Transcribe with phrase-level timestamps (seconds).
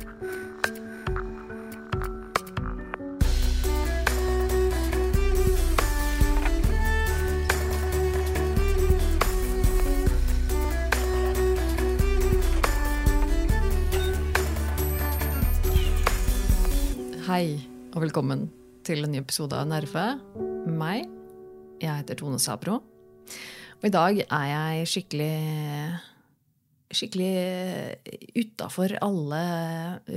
[0.00, 0.06] Hei,
[17.94, 18.50] og velkommen
[18.82, 20.18] til en ny episode av Nerve.
[20.66, 21.04] Meg.
[21.78, 22.80] Jeg heter Tone Sabro.
[23.80, 25.34] Og i dag er jeg skikkelig
[26.90, 29.42] Skikkelig utafor alle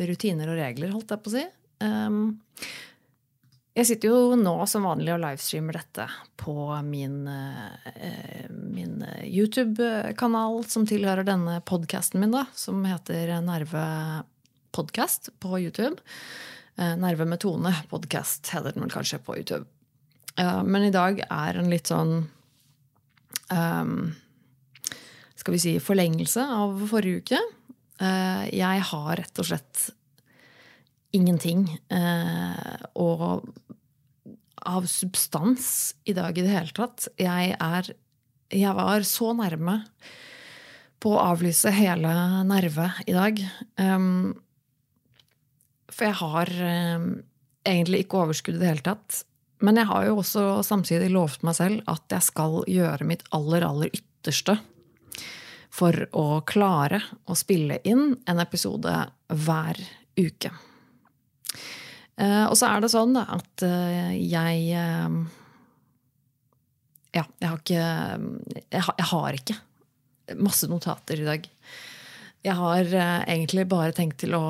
[0.09, 1.43] rutiner og regler, holdt jeg på å si.
[1.83, 2.23] Um,
[3.77, 6.07] jeg sitter jo nå som vanlig og livestreamer dette
[6.41, 6.55] på
[6.87, 13.85] min, uh, min YouTube-kanal som tilhører denne podkasten min, da, som heter Nerve
[14.73, 16.01] Podcast på YouTube.
[16.73, 19.67] Uh, Nerve med Tone podcast heter den vel kanskje på YouTube.
[20.33, 22.23] Men i dag er en litt sånn
[23.53, 23.97] um,
[25.43, 27.39] Skal vi si forlengelse av forrige uke.
[27.99, 29.89] Uh, jeg har rett og slett
[31.13, 31.67] ingenting
[32.97, 33.43] og
[34.65, 35.67] av substans
[36.09, 37.05] i dag i det hele tatt.
[37.21, 37.91] Jeg er
[38.53, 39.83] Jeg var så nærme
[41.03, 42.11] på å avlyse hele
[42.47, 43.39] Nerve i dag.
[43.77, 44.33] Um,
[45.91, 46.51] for jeg har
[46.97, 47.07] um,
[47.67, 49.23] egentlig ikke overskudd i det hele tatt.
[49.63, 53.65] Men jeg har jo også samtidig lovt meg selv at jeg skal gjøre mitt aller,
[53.67, 54.57] aller ytterste
[55.73, 58.93] for å klare å spille inn en episode
[59.45, 59.79] hver
[60.19, 60.51] uke.
[62.13, 65.15] Uh, og så er det sånn at uh, jeg uh,
[67.13, 67.87] Ja, jeg har ikke
[68.69, 71.47] jeg har, ikke masse notater i dag.
[72.45, 74.45] Jeg har egentlig bare tenkt til å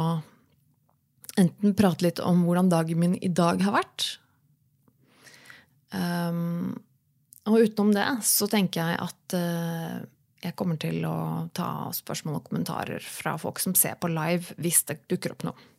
[1.39, 4.05] enten prate litt om hvordan dagen min i dag har vært,
[5.93, 6.73] Um,
[7.45, 9.97] og utenom det så tenker jeg at uh,
[10.43, 11.15] jeg kommer til å
[11.55, 15.69] ta spørsmål og kommentarer fra folk som ser på live, hvis det dukker opp noe.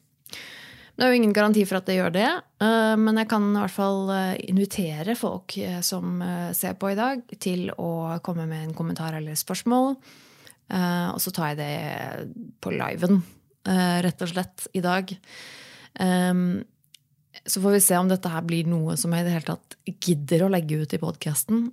[0.95, 2.29] Det er jo ingen garanti for at det gjør det,
[2.63, 6.23] uh, men jeg kan i hvert fall uh, invitere folk som
[6.55, 9.97] ser på i dag, til å komme med en kommentar eller spørsmål.
[10.75, 13.19] Og så tar jeg det på liven,
[13.69, 15.11] rett og slett, i dag.
[17.45, 19.77] Så får vi se om dette her blir noe som jeg i det hele tatt
[20.09, 21.67] gidder å legge ut i podkasten.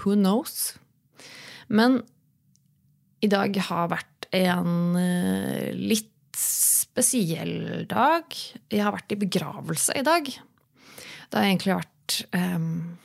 [0.00, 0.78] Who knows?
[1.68, 2.00] Men
[3.24, 8.36] i dag har vært en uh, litt spesiell dag.
[8.72, 10.28] Jeg har vært i begravelse i dag.
[10.28, 12.96] Det har egentlig vært um,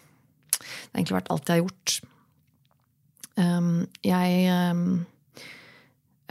[0.58, 1.98] Det har egentlig vært alt jeg har gjort.
[3.40, 3.74] Um,
[4.06, 4.86] jeg um,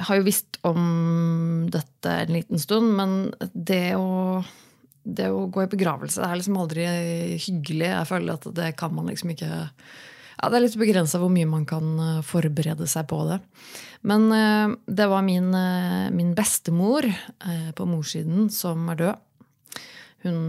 [0.01, 4.43] har jo visst om dette en liten stund, men det å
[5.01, 6.87] det å gå i begravelse det er liksom aldri
[7.41, 7.89] hyggelig.
[7.89, 9.65] Jeg føler at det kan man liksom ikke
[10.41, 13.41] ja, Det er litt begrensa hvor mye man kan eh, forberede seg på det.
[14.09, 17.09] Men eh, det var min, eh, min bestemor
[17.77, 19.27] på morssiden som er død.
[20.21, 20.41] Hun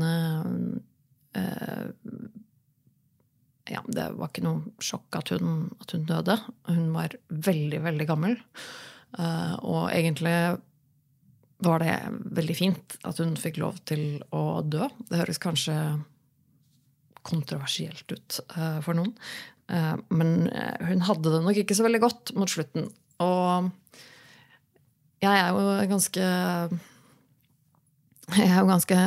[3.72, 6.35] ja, Det var ikke noe sjokk at hun, at hun døde.
[6.68, 8.35] Hun var veldig, veldig gammel.
[9.16, 10.34] Og egentlig
[11.63, 11.96] var det
[12.35, 14.90] veldig fint at hun fikk lov til å dø.
[15.08, 15.78] Det høres kanskje
[17.23, 18.41] kontroversielt ut
[18.84, 19.16] for noen.
[19.72, 22.89] Uh, men eh, hun hadde det nok ikke så veldig godt mot slutten.
[23.22, 23.69] Og
[25.22, 26.25] jeg er jo ganske
[28.31, 28.97] Jeg er jo ganske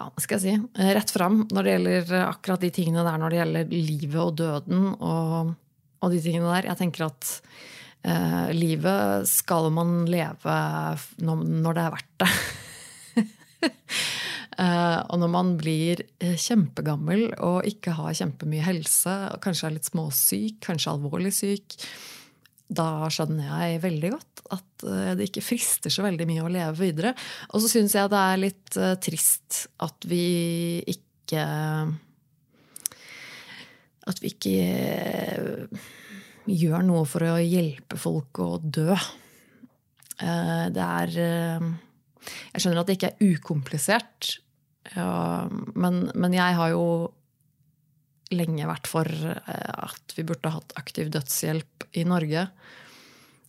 [0.00, 3.32] ja, hva skal jeg si, rett fram når det gjelder akkurat de tingene der når
[3.32, 5.52] det gjelder livet og døden og,
[6.00, 6.70] og de tingene der.
[6.70, 7.32] Jeg tenker at
[8.08, 10.56] eh, livet skal man leve
[11.20, 12.30] når, når det er verdt det.
[14.58, 19.76] eh, og når man blir eh, kjempegammel og ikke har kjempemye helse, og kanskje er
[19.76, 21.76] litt småsyk, kanskje alvorlig syk,
[22.70, 26.76] da skjønner jeg veldig godt at eh, det ikke frister så veldig mye å leve
[26.80, 27.14] videre.
[27.50, 30.24] Og så syns jeg det er litt trist at vi
[30.90, 31.46] ikke
[34.10, 35.68] At vi ikke
[36.50, 38.96] gjør noe for å hjelpe folk å dø.
[40.18, 41.20] Det er
[42.52, 44.34] Jeg skjønner at det ikke er ukomplisert,
[44.94, 46.84] men, men jeg har jo
[48.34, 52.46] lenge vært for eh, at vi burde hatt aktiv dødshjelp i Norge.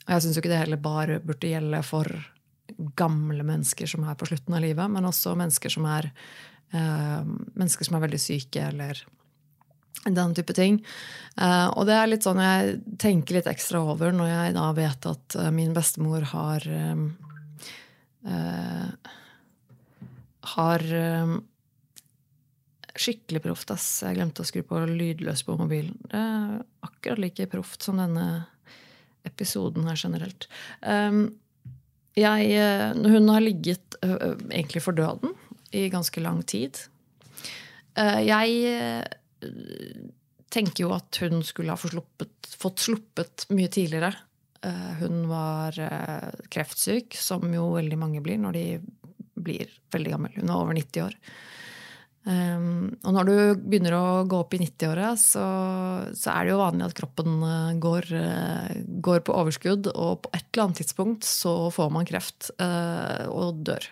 [0.04, 2.10] Og jeg syns ikke det heller bare burde gjelde for
[2.98, 6.08] gamle mennesker som er på slutten av livet, men også mennesker som er,
[6.72, 9.02] mennesker som er veldig syke eller
[10.06, 10.80] den type ting.
[11.38, 15.10] Eh, og det er litt sånn jeg tenker litt ekstra over når jeg da vet
[15.12, 17.04] at uh, min bestemor har uh,
[20.52, 21.36] Har um,
[22.98, 23.88] skikkelig proft, ass.
[24.06, 25.96] Jeg glemte å skru på lydløs på mobilen.
[26.12, 28.26] Det er akkurat like proft som denne
[29.28, 30.48] episoden her generelt.
[30.82, 31.38] Um,
[32.18, 35.32] jeg, eh, Hun har ligget egentlig for døden
[35.72, 36.76] i ganske lang tid.
[37.96, 39.08] Eh, Jeg
[40.52, 44.12] tenker jo at hun skulle ha fått sluppet, fått sluppet mye tidligere.
[44.62, 48.66] Eh, Hun var eh, kreftsyk, som jo veldig mange blir når de
[49.42, 50.36] blir veldig gammel.
[50.38, 51.18] Hun er over 90 år.
[52.22, 55.46] Um, og når du begynner å gå opp i 90-åra, så,
[56.14, 58.12] så er det jo vanlig at kroppen eh, går,
[59.02, 63.90] går på overskudd, og på et eller annet tidspunkt så får man kreft og dør.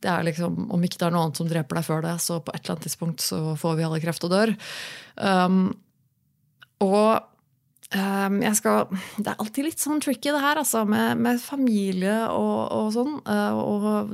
[0.00, 2.38] Det er liksom, Om ikke det er noe annet som dreper deg før det, så
[2.40, 4.54] på et eller annet tidspunkt så får vi alle kreft og dør.
[5.20, 5.60] Um,
[6.80, 7.28] og
[7.88, 12.90] skal Det er alltid litt sånn tricky, det her, altså, med, med familie og, og
[12.92, 13.14] sånn.
[13.24, 14.12] uh, og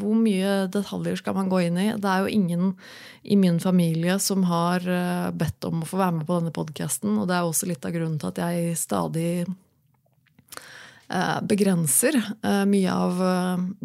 [0.00, 1.92] hvor mye detaljer skal man gå inn i?
[1.94, 2.74] Det er jo ingen
[3.22, 7.18] i min familie som har uh, bedt om å få være med på denne podkasten.
[7.20, 12.18] Og det er også litt av grunnen til at jeg stadig uh, begrenser
[12.66, 13.22] mye av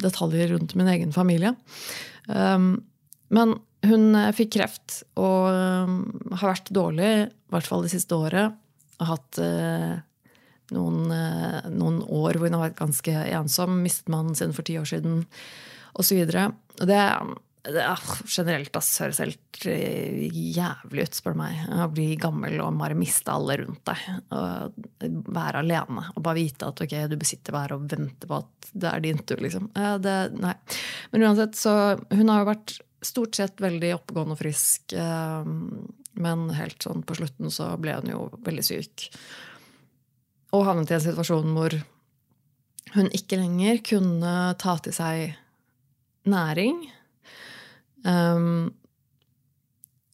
[0.02, 1.54] detaljer rundt min egen familie.
[2.26, 2.82] Um,
[3.30, 8.58] men hun fikk kreft og har vært dårlig, i hvert fall det siste året.
[9.09, 9.42] Hatt
[10.71, 11.13] noen,
[11.75, 13.81] noen, år hvor hun har vært ganske ensom.
[13.83, 15.24] Mistet mannen sin for ti år siden,
[16.00, 16.21] osv.
[16.30, 17.00] Det,
[17.68, 21.59] det er generelt ass, høres helt jævlig ut, spør du meg.
[21.69, 24.06] Å bli gammel og bare miste alle rundt deg.
[24.38, 28.71] Og være alene og bare vite at ok, du besitter bare og venter på at
[28.71, 29.44] det er din tur.
[29.44, 29.69] liksom.
[30.01, 30.56] Det, nei.
[31.12, 31.75] Men uansett, så
[32.13, 34.95] hun har jo vært stort sett veldig oppegående og frisk.
[36.19, 39.08] Men helt sånn på slutten så ble hun jo veldig syk.
[40.52, 41.78] Og havnet i en situasjon hvor
[42.96, 45.38] hun ikke lenger kunne ta til seg
[46.28, 46.84] næring.
[48.04, 48.74] Um,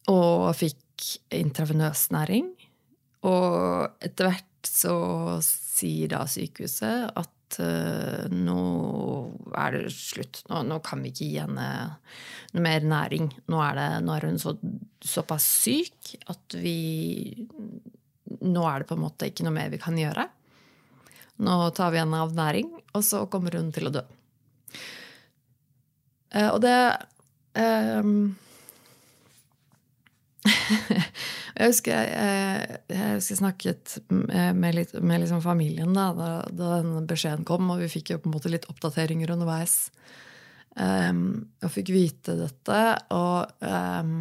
[0.08, 2.52] og fikk intravenøs næring.
[3.26, 4.94] Og etter hvert så
[5.44, 8.62] sier da sykehuset at uh, nå
[9.56, 10.42] er det slutt.
[10.50, 11.68] Nå, nå, kan vi ikke gi henne
[12.54, 13.30] noe mer næring.
[13.48, 14.54] Nå er, det, nå er hun så,
[15.04, 16.78] såpass syk at vi
[18.38, 20.26] Nå er det på en måte ikke noe mer vi kan gjøre.
[21.46, 24.02] Nå tar vi henne av næring, og så kommer hun til å dø.
[26.34, 26.76] Uh, og det
[27.56, 28.36] um,
[31.58, 37.04] jeg husker jeg, jeg, jeg snakket med, litt, med liksom familien da, da, da denne
[37.08, 39.88] beskjeden kom, og vi fikk jo på en måte litt oppdateringer underveis.
[40.78, 42.82] Um, og fikk vite dette.
[43.14, 44.12] Og, um,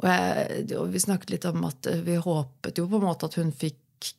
[0.00, 3.36] og, jeg, og, vi snakket litt om at vi håpet jo på en måte at
[3.40, 4.12] hun fikk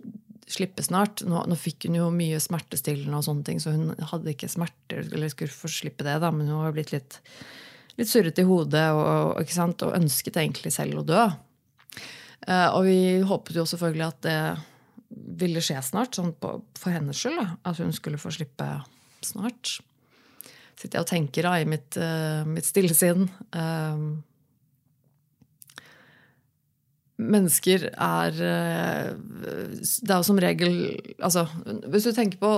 [0.46, 1.24] slippe snart.
[1.26, 5.08] Nå, nå, fikk hun jo mye smertestillende, og sånne ting, så hun hadde ikke smerter.
[5.08, 7.20] eller skulle få slippe det da, Men hun har blitt litt,
[8.00, 11.26] litt surrete i hodet og, og, ønsket egentlig selv å dø.
[12.46, 14.40] Uh, og vi håpet jo selvfølgelig at det
[15.40, 17.42] ville skje snart, sånn på, for hennes skyld.
[17.64, 18.68] At hun skulle få slippe
[19.26, 19.78] snart.
[20.76, 23.30] Sitter jeg og tenker da, i mitt, uh, mitt stille sinn.
[23.56, 24.18] Uh,
[27.22, 30.74] mennesker er eh, Det er jo som regel
[31.24, 31.46] altså,
[31.88, 32.52] Hvis du tenker på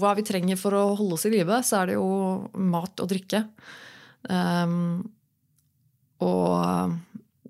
[0.00, 2.08] hva vi trenger for å holde oss i live, så er det jo
[2.58, 3.44] mat og drikke.
[4.30, 5.04] Um,
[6.24, 6.94] og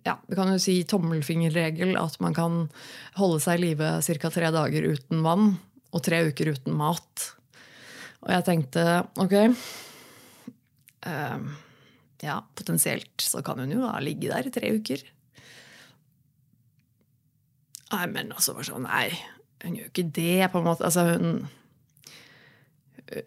[0.05, 2.59] ja, vi kan jo si tommelfingerregel at man kan
[3.19, 4.31] holde seg i live ca.
[4.33, 5.55] tre dager uten vann
[5.95, 7.31] og tre uker uten mat.
[8.25, 8.85] Og jeg tenkte
[9.21, 9.35] ok
[11.05, 11.51] um,
[12.25, 15.05] Ja, potensielt så kan hun jo da ligge der i tre uker.
[17.95, 19.09] Nei, men altså bare sånn Nei,
[19.65, 20.89] hun gjør jo ikke det, på en måte.
[20.89, 21.45] Altså, hun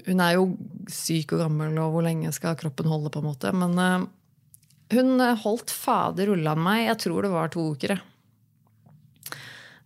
[0.08, 0.50] Hun er jo
[0.92, 3.54] syk og gammel, og hvor lenge skal kroppen holde, på en måte.
[3.56, 4.08] Men uh,
[4.96, 7.98] hun holdt fader ullan meg, jeg tror det var to uker,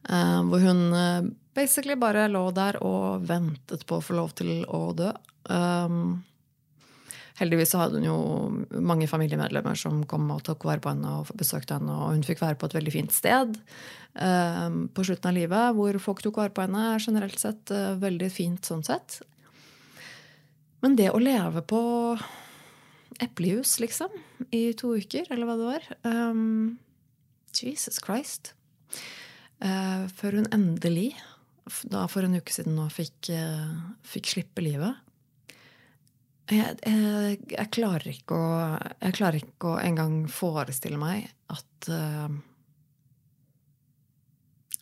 [0.09, 4.61] uh, hvor hun uh, basically bare lå der og ventet på å få lov til
[4.69, 5.11] å dø.
[5.51, 6.21] Um,
[7.41, 8.19] heldigvis så hadde hun jo
[8.83, 12.43] mange familiemedlemmer som kom og tok vare på henne og besøkte henne, og hun fikk
[12.43, 13.57] være på et veldig fint sted.
[14.19, 17.95] Ehm, på slutten av livet, hvor folk tok vare på henne, er generelt sett uh,
[18.01, 19.21] veldig fint sånn sett.
[20.81, 21.81] Men det å leve på
[23.21, 24.13] eplejus, liksom,
[24.49, 26.79] i to uker, eller hva det var um,
[27.53, 28.53] Jesus Christ.
[29.61, 31.13] Uh, før hun endelig,
[31.85, 33.69] da for en uke siden nå, fikk, uh,
[34.07, 34.97] fikk slippe livet.
[36.51, 38.47] Jeg, jeg, jeg, klarer ikke å
[38.99, 42.33] Jeg klarer ikke å engang forestille meg at uh,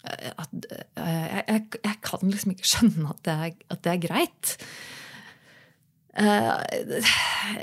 [0.09, 0.53] at,
[0.95, 4.53] jeg, jeg, kan liksom ikke skjønne at det er, at det er greit.
[6.19, 6.59] Uh,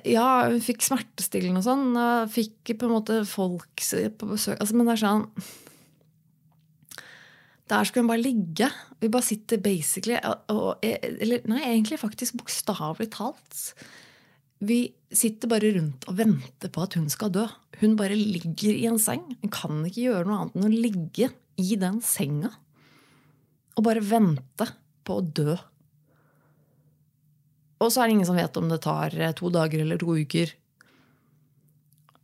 [0.08, 1.86] ja, hun fikk smertestillende og sånn.
[2.00, 5.26] Og fikk på en måte folk på besøk altså, Men det er sånn
[7.68, 8.70] Der skulle hun bare ligge.
[9.02, 13.62] Vi bare sitter basically og, Eller nei, egentlig faktisk bokstavelig talt.
[14.64, 17.44] Vi sitter bare rundt og venter på at hun skal dø.
[17.82, 19.26] Hun bare ligger i en seng.
[19.42, 21.28] Hun kan ikke gjøre noe annet enn å ligge
[21.60, 22.54] i den senga
[23.76, 24.66] og bare vente
[25.04, 25.56] på å dø.
[27.82, 30.16] Og så er det ingen som vet om det tar eh, to dager eller to
[30.16, 30.52] uker.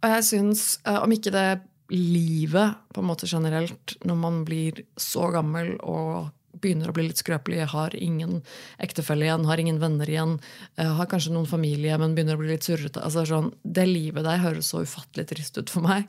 [0.02, 1.49] Og jeg syns, eh, om ikke det
[1.92, 6.32] livet på en måte generelt, når man blir så gammel og
[6.62, 8.40] begynner å bli litt skrøpelig, har ingen
[8.82, 10.38] ektefelle igjen, har ingen venner igjen,
[10.76, 14.25] eh, har kanskje noen familie, men begynner å bli litt surrete altså sånn, Det livet
[14.25, 16.09] der høres så ufattelig trist ut for meg.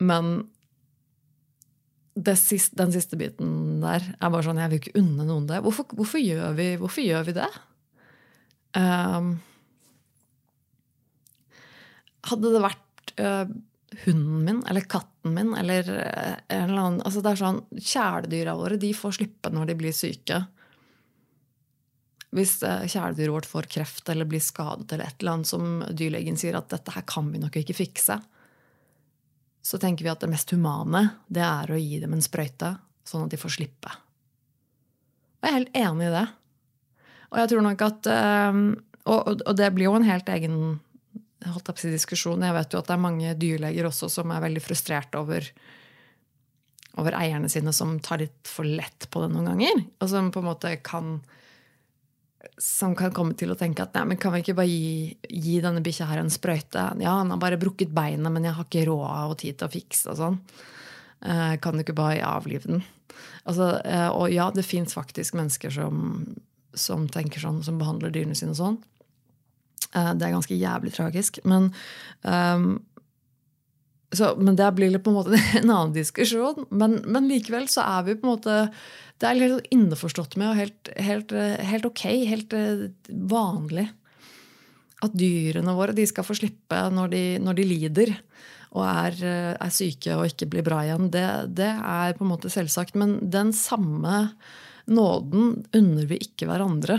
[0.00, 0.48] Men
[2.36, 5.62] siste, den siste biten der er bare sånn Jeg vil ikke unne noen det.
[5.62, 7.48] Hvorfor, hvorfor, gjør, vi, hvorfor gjør, vi, det?
[8.76, 9.34] Um,
[12.30, 13.50] hadde det vært uh,
[14.04, 18.54] hunden min eller katten min eller uh, en eller annen altså det er sånn, Kjæledyra
[18.58, 20.42] våre de får slippe når de blir syke.
[22.30, 26.38] Hvis uh, kjæledyret vårt får kreft eller blir skadet eller et eller annet som dyrlegen
[26.38, 28.20] sier at dette her kan vi nok ikke fikse,
[29.60, 33.26] så tenker vi at det mest humane det er å gi dem en sprøyte, sånn
[33.26, 33.92] at de får slippe.
[35.40, 36.26] Og jeg er helt enig i det.
[37.30, 38.62] Og jeg tror nok at ehm,
[39.10, 40.56] Og, og det blir jo en helt egen
[41.48, 42.42] holdt jeg diskusjon.
[42.44, 45.46] Jeg vet jo at det er mange dyrleger også som er veldig frustrert over,
[47.00, 49.80] over eierne sine som tar litt for lett på det noen ganger.
[50.02, 51.18] Og som på en måte kan
[52.60, 55.56] som kan komme til å tenke at nei, men kan vi ikke bare gi, gi
[55.64, 56.82] denne bikkja her en sprøyte?
[57.00, 59.72] Ja, han har bare brukket beinet, men jeg har ikke råd og tid til å
[59.72, 60.38] fikse og sånn.
[61.20, 62.84] Eh, kan du ikke bare avlive den?
[63.48, 66.22] Altså, eh, og ja, det fins faktisk mennesker som,
[66.74, 68.78] som, tenker sånn, som behandler dyrene sine sånn.
[69.94, 71.40] Eh, det er ganske jævlig tragisk.
[71.48, 71.70] Men,
[72.22, 72.72] um,
[74.14, 76.66] så, men det blir litt på en måte en annen diskusjon.
[76.70, 78.58] Men, men likevel så er vi på en måte
[79.20, 81.32] det er litt innforstått med og helt, helt,
[81.68, 82.86] helt, ok, helt eh,
[83.28, 83.90] vanlig.
[85.04, 88.14] At dyrene våre de skal få slippe når de, når de lider
[88.70, 91.10] og er, eh, er, syke og ikke blir bra igjen.
[91.12, 91.26] Det,
[91.58, 92.96] det, er på en måte selvsagt.
[92.96, 94.30] Men den samme
[94.90, 96.98] nåden unner vi ikke hverandre.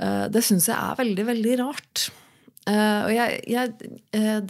[0.00, 2.08] Eh, det syns jeg er veldig, veldig rart.
[2.66, 3.90] Og jeg, jeg,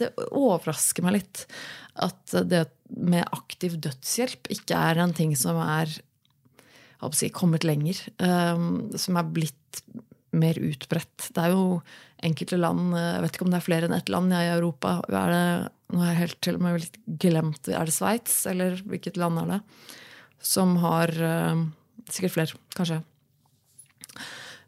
[0.00, 1.42] det overrasker meg litt
[2.00, 2.62] at det
[2.96, 5.92] med aktiv dødshjelp ikke er en ting som er
[7.12, 8.00] si, kommet lenger.
[8.96, 9.82] Som er blitt
[10.32, 11.28] mer utbredt.
[11.28, 11.80] Det er jo
[12.24, 14.96] enkelte land Jeg vet ikke om det er flere enn ett land i Europa.
[15.08, 15.46] Er det,
[15.92, 19.44] nå har jeg helt til og med litt glemt Er det Sveits, eller hvilket land
[19.44, 19.60] er det?
[20.40, 21.12] Som har
[22.10, 23.00] Sikkert flere, kanskje.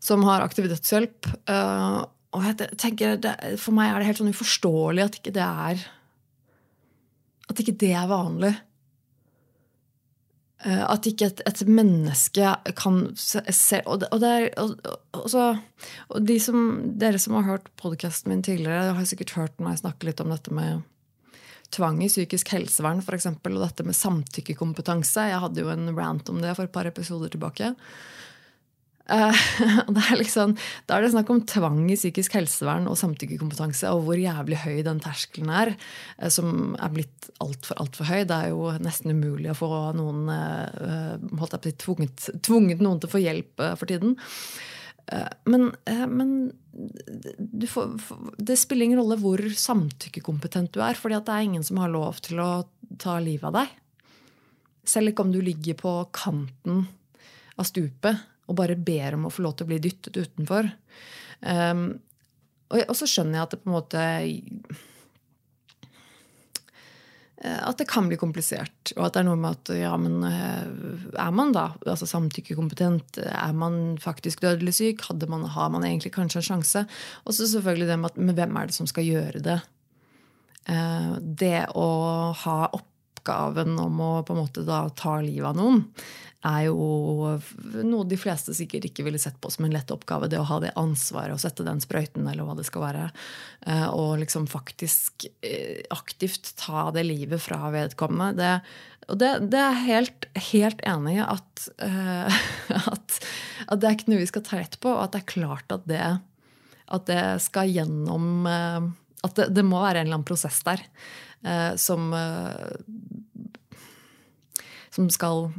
[0.03, 1.29] Som har aktiv dødshjelp.
[1.51, 5.45] Uh, og jeg tenker, det, For meg er det helt sånn uforståelig at ikke det
[5.45, 5.85] er
[7.49, 8.53] At ikke det er vanlig.
[10.67, 14.73] Eh, at ikke et, et menneske kan se Og, det, og, det er, og,
[15.15, 15.45] og, så,
[16.19, 16.65] de som,
[16.99, 20.55] dere som har hørt podkasten min tidligere, har sikkert hørt meg snakke litt om dette
[20.55, 20.83] med
[21.75, 25.29] tvang i psykisk helsevern for eksempel, og dette med samtykkekompetanse.
[25.33, 27.75] Jeg hadde jo en rant om det for et par episoder tilbake.
[29.09, 29.33] Uh,
[29.89, 30.51] er liksom,
[30.85, 34.83] da er det snakk om tvang i psykisk helsevern og samtykkekompetanse, og hvor jævlig høy
[34.85, 35.71] den terskelen er,
[36.21, 38.27] uh, som er blitt altfor alt for høy.
[38.29, 43.01] Det er jo nesten umulig å få noen uh, holdt jeg på tvunget, tvunget noen
[43.01, 44.13] til å få hjelp for tiden.
[45.49, 45.71] Men,
[46.13, 46.33] men
[47.69, 47.95] får,
[48.37, 52.21] det spiller ingen rolle hvor samtykkekompetent du er, fordi det er ingen som har lov
[52.25, 52.51] til å
[53.01, 53.73] ta livet av deg.
[54.89, 56.85] Selv ikke om du ligger på kanten
[57.59, 60.71] av stupet og bare ber om å få lov til å bli dyttet utenfor.
[61.41, 61.99] Um,
[62.73, 64.81] og, så skjønner jeg at det på en måte eh,
[67.39, 68.93] At det kan bli komplisert.
[68.97, 70.65] Og at det er noe med at ja, men eh,
[71.23, 73.21] er man da altså samtykkekompetent?
[73.23, 75.05] Er man faktisk dødelig syk?
[75.31, 76.83] Man, har man egentlig kanskje en sjanse?
[77.25, 79.61] Og så selvfølgelig det med, at, men hvem er det som skal gjøre det?
[80.69, 81.89] Uh, det å
[82.43, 82.59] ha
[83.29, 85.85] oppgaven om å på en måte da ta livet av noen,
[86.47, 87.39] er jo
[87.83, 90.29] noe de fleste sikkert ikke ville sett på som en lett oppgave.
[90.31, 93.09] Det å ha det ansvaret å sette den sprøyten, eller hva det skal være.
[93.67, 98.39] Eh, og liksom faktisk eh, aktivt ta det livet fra vedkommende.
[98.39, 102.41] Det, og det, det er helt, helt enig i at, uh,
[102.95, 103.21] at,
[103.67, 105.75] at, det er ikke noe vi skal ta rett på, og at det er klart
[105.75, 106.05] at det,
[106.89, 110.85] at det skal gjennom At det, det, må være en eller annen prosess der
[111.79, 112.11] som
[114.99, 115.53] som skal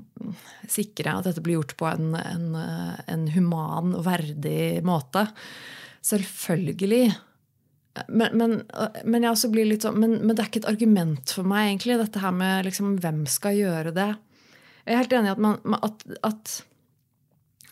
[0.68, 2.48] sikre at dette blir gjort på en, en,
[3.08, 5.30] en human og verdig måte.
[6.04, 7.06] Selvfølgelig.
[8.08, 8.56] Men, men,
[9.06, 12.98] men, sånn, men, det er ikke et argument for meg, egentlig, dette her med liksom,
[13.04, 14.10] hvem skal gjøre det.
[14.86, 16.54] Jeg er helt enig i at, man, at, at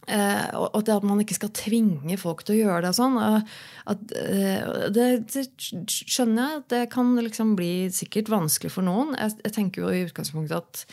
[0.07, 2.93] Uh, og det at man ikke skal tvinge folk til å gjøre det.
[2.95, 5.43] sånn, at, eh, det, det,
[5.91, 6.63] skjønner jeg.
[6.71, 9.15] Det kan liksom bli sikkert vanskelig for noen.
[9.19, 10.85] Jeg, jeg, tenker jo i utgangspunktet at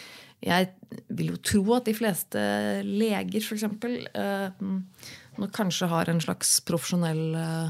[0.45, 0.73] jeg
[1.15, 2.41] vil jo tro at de fleste
[2.85, 3.65] leger, f.eks.,
[4.19, 7.69] uh, kanskje har en slags profesjonell Eh,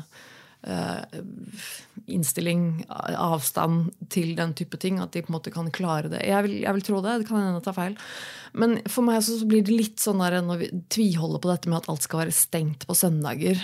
[2.09, 4.99] innstilling, avstand til den type ting.
[5.03, 6.25] At de på en måte kan klare det.
[6.27, 7.19] Jeg vil, jeg vil tro det.
[7.21, 7.97] Det kan hende jeg tar feil.
[8.55, 11.83] Men for meg så blir det litt sånn der når vi tviholder på dette med
[11.83, 13.61] at alt skal være stengt på søndager.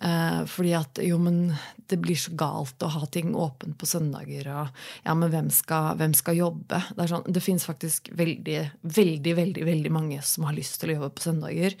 [0.00, 1.50] Eh, fordi at jo, men
[1.90, 4.46] det blir så galt å ha ting åpent på søndager.
[4.48, 4.70] Og
[5.04, 6.80] ja, men hvem skal, hvem skal jobbe?
[6.94, 10.94] Det, er sånn, det fins faktisk veldig, veldig, veldig, veldig mange som har lyst til
[10.94, 11.76] å jobbe på søndager.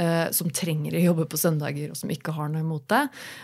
[0.00, 3.02] Eh, som trenger å jobbe på søndager, og som ikke har noe imot det.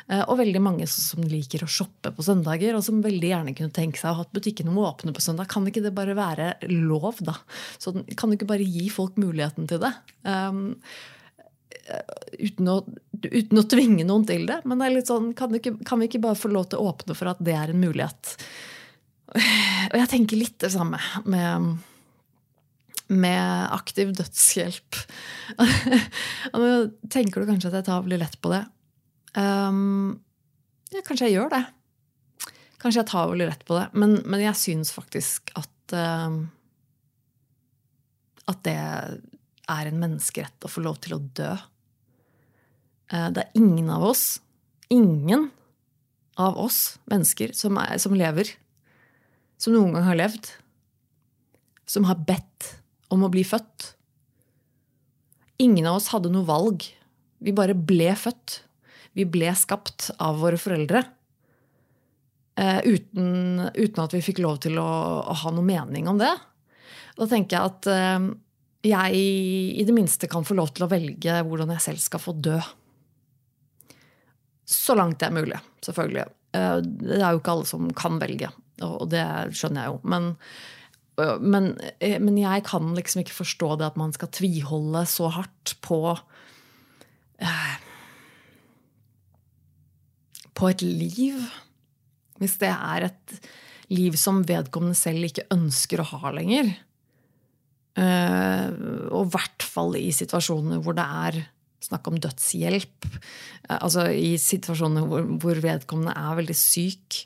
[0.09, 3.75] Eh, og veldig mange som liker å shoppe på søndager, og som veldig gjerne kunne
[3.77, 5.51] tenke seg å ha butikkene åpne på søndag.
[5.53, 7.35] Kan ikke det bare være lov, da?
[7.83, 9.93] Så kan du ikke bare gi folk muligheten til det?
[10.25, 10.79] Um,
[12.39, 12.79] uten, å,
[13.27, 14.63] uten, å, tvinge noen til det.
[14.65, 16.95] Men det er litt sånn, kan, ikke, kan vi ikke bare få lov til å
[16.95, 18.33] åpne for at det er en mulighet?
[19.93, 21.77] Og jeg tenker litt det samme med
[23.13, 24.99] med aktiv dødshjelp.
[26.57, 26.71] Nå
[27.13, 28.63] tenker du kanskje at jeg tar veldig lett på det.
[29.37, 30.19] Um,
[30.91, 31.63] ja, kanskje jeg gjør det.
[32.83, 33.87] Kanskje jeg tar veldig lett på det.
[33.95, 36.43] Men, men jeg syns faktisk at uh,
[38.51, 41.53] At det er en menneskerett å få lov til å dø.
[43.13, 44.41] Uh, det er ingen av oss,
[44.91, 45.51] ingen
[46.37, 48.51] av oss mennesker som, er, som lever,
[49.59, 50.51] som noen gang har levd,
[51.89, 52.76] som har bedt
[53.15, 53.93] om å bli født.
[55.63, 56.85] Ingen av oss hadde noe valg.
[57.43, 58.61] Vi bare ble født.
[59.17, 61.03] Vi ble skapt av våre foreldre.
[62.57, 64.89] Uh, uten, uten, at vi fikk lov til å,
[65.21, 66.33] å, ha noe mening om det.
[67.17, 68.31] Da tenker jeg at uh,
[68.87, 69.21] jeg
[69.77, 72.57] i det minste kan få lov til å velge hvordan jeg selv skal få dø.
[74.67, 76.25] Så langt det er mulig, selvfølgelig.
[76.57, 78.49] Uh, det er jo ikke alle som kan velge,
[78.85, 79.27] og det
[79.57, 80.01] skjønner jeg jo.
[80.09, 80.33] Men
[81.17, 85.77] men, eh, men, jeg kan liksom ikke forstå det at man skal tviholde så hardt
[85.85, 86.01] på
[87.41, 87.77] eh,
[90.57, 91.41] På et liv.
[92.41, 93.39] Hvis det er et
[93.93, 96.73] liv som vedkommende selv ikke ønsker å ha lenger.
[97.97, 98.71] Eh,
[99.09, 101.43] og i hvert fall i situasjoner hvor det er
[101.85, 103.09] snakk om dødshjelp.
[103.77, 107.23] Altså i situasjoner hvor, hvor vedkommende er veldig syk.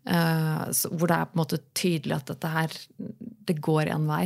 [0.00, 0.64] Uh,
[0.96, 2.76] hvor det er på en måte tydelig at dette her
[3.48, 4.24] det går en vei.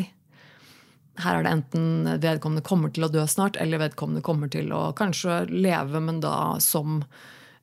[1.23, 4.89] Her er det enten vedkommende kommer til å dø snart, eller vedkommende kommer til å
[4.99, 7.03] kanskje leve, men da som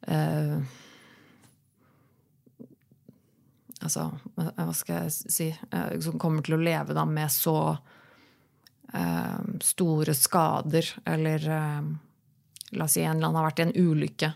[0.08, 0.62] eh,
[3.82, 7.80] Altså, hva skal jeg si eh, Som kommer til å leve da med så
[9.64, 11.46] store skader, eller
[12.76, 14.34] La oss si en eller annen har vært i en ulykke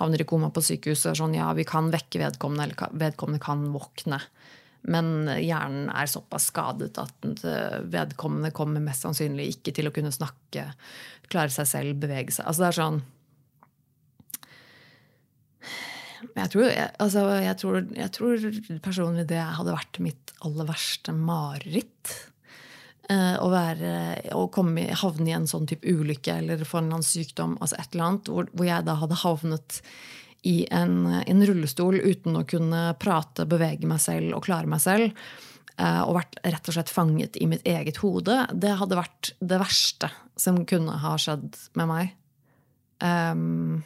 [0.00, 1.18] havner i koma på sykehuset.
[1.18, 4.20] Sånn, ja, vi kan vekke vedkommende, eller vedkommende kan våkne.
[4.88, 7.26] Men hjernen er såpass skadet at
[7.92, 10.70] vedkommende kommer mest sannsynlig ikke til å kunne snakke,
[11.28, 12.46] klare seg selv, bevege seg.
[12.48, 13.02] Altså det er sånn
[16.36, 18.44] jeg tror, jeg, altså, jeg, tror, jeg tror,
[18.84, 22.12] personlig det hadde vært mitt aller verste mareritt.
[23.10, 23.92] Eh, å, være,
[24.36, 27.80] å komme, havne i en sånn type ulykke eller få en eller annen sykdom, altså
[27.80, 29.80] et eller annet, hvor, hvor jeg da hadde havnet
[30.42, 35.12] i en, en, rullestol uten å kunne prate, bevege meg selv og klare meg selv,
[35.76, 39.60] eh, og vært rett og slett fanget i mitt eget hode, det hadde vært det
[39.60, 42.16] verste som kunne ha skjedd med meg.
[43.00, 43.82] Um,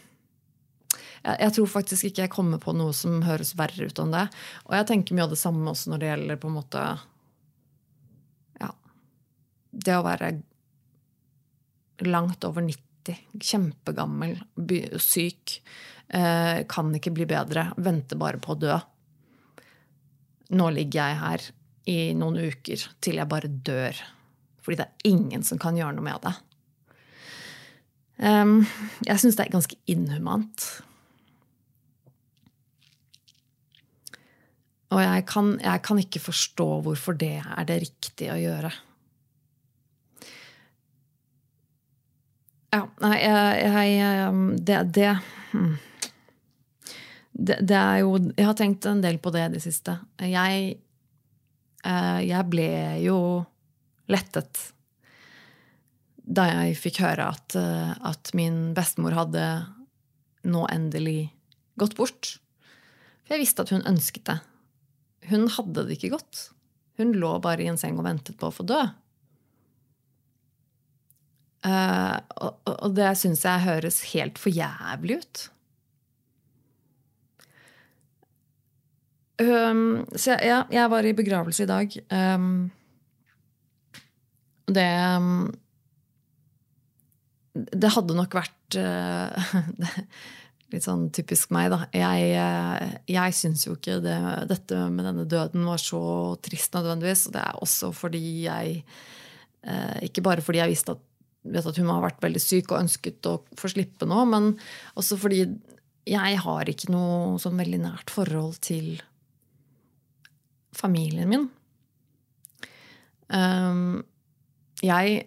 [1.25, 4.27] jeg, jeg, tror faktisk ikke jeg kommer på noe som høres verre ut enn det.
[4.69, 6.87] Og jeg tenker mye av det samme også når det gjelder på en måte
[8.62, 8.71] Ja.
[9.73, 10.35] det å være
[12.05, 14.38] langt over 90, kjempegammel,
[15.03, 15.61] syk,
[16.09, 18.75] kan ikke bli bedre, venter bare på å dø.
[20.55, 21.47] Nå ligger jeg her
[21.90, 23.99] i noen uker til jeg bare dør.
[24.64, 26.35] Fordi det er ingen som kan gjøre noe med det.
[29.09, 30.67] jeg syns det er ganske inhumant.
[34.95, 38.71] Og jeg kan, jeg kan ikke forstå hvorfor det er det riktige å gjøre.
[42.75, 45.11] Ja, nei, jeg, jeg det, det,
[45.53, 45.75] hmm.
[47.35, 49.97] Det, det er jo Jeg har tenkt en del på det i det siste.
[50.23, 50.77] Jeg,
[51.85, 52.70] eh, jeg ble
[53.03, 53.18] jo
[54.11, 54.70] lettet
[56.25, 59.44] da jeg fikk høre at, eh, at min bestemor hadde
[60.49, 61.29] nå endelig
[61.81, 62.37] gått bort.
[63.25, 64.38] For jeg visste at hun ønsket det.
[65.29, 66.49] Hun hadde det ikke godt.
[67.01, 68.83] Hun lå bare i en seng og ventet på å få dø.
[71.64, 75.44] Uh, og, og, det syns jeg høres helt for jævlig ut.
[79.42, 81.94] Um, så ja, jeg var i begravelse i dag.
[82.14, 82.70] Um,
[84.70, 84.87] det
[85.18, 85.53] um,
[87.55, 89.55] Det hadde nok vært uh,
[90.73, 91.85] Litt sånn typisk meg, da.
[91.94, 94.16] Jeg, uh, jeg syns jo ikke det,
[94.51, 96.03] dette med denne døden var så
[96.42, 97.27] trist nødvendigvis.
[97.29, 98.81] Og det er også fordi jeg
[99.66, 101.03] uh, Ikke bare fordi jeg visste at,
[101.44, 104.55] vet at hun har vært veldig syk og ønsket å få slippe nå, men
[104.94, 105.42] også fordi
[106.09, 108.94] jeg har ikke noe sånn veldig nært forhold til
[110.77, 111.47] familien min.
[113.29, 114.03] Um,
[114.85, 115.25] jeg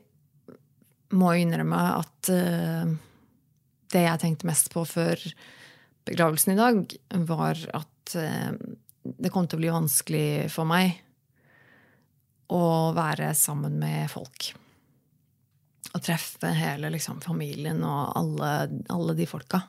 [1.18, 2.92] må innrømme at uh,
[3.94, 5.22] det jeg tenkte mest på før
[6.08, 6.84] begravelsen i dag,
[7.28, 8.54] var at uh,
[9.08, 11.00] det kom til å bli vanskelig for meg
[12.54, 14.52] å være sammen med folk.
[15.96, 18.52] Å treffe hele liksom, familien og alle,
[18.94, 19.64] alle de folka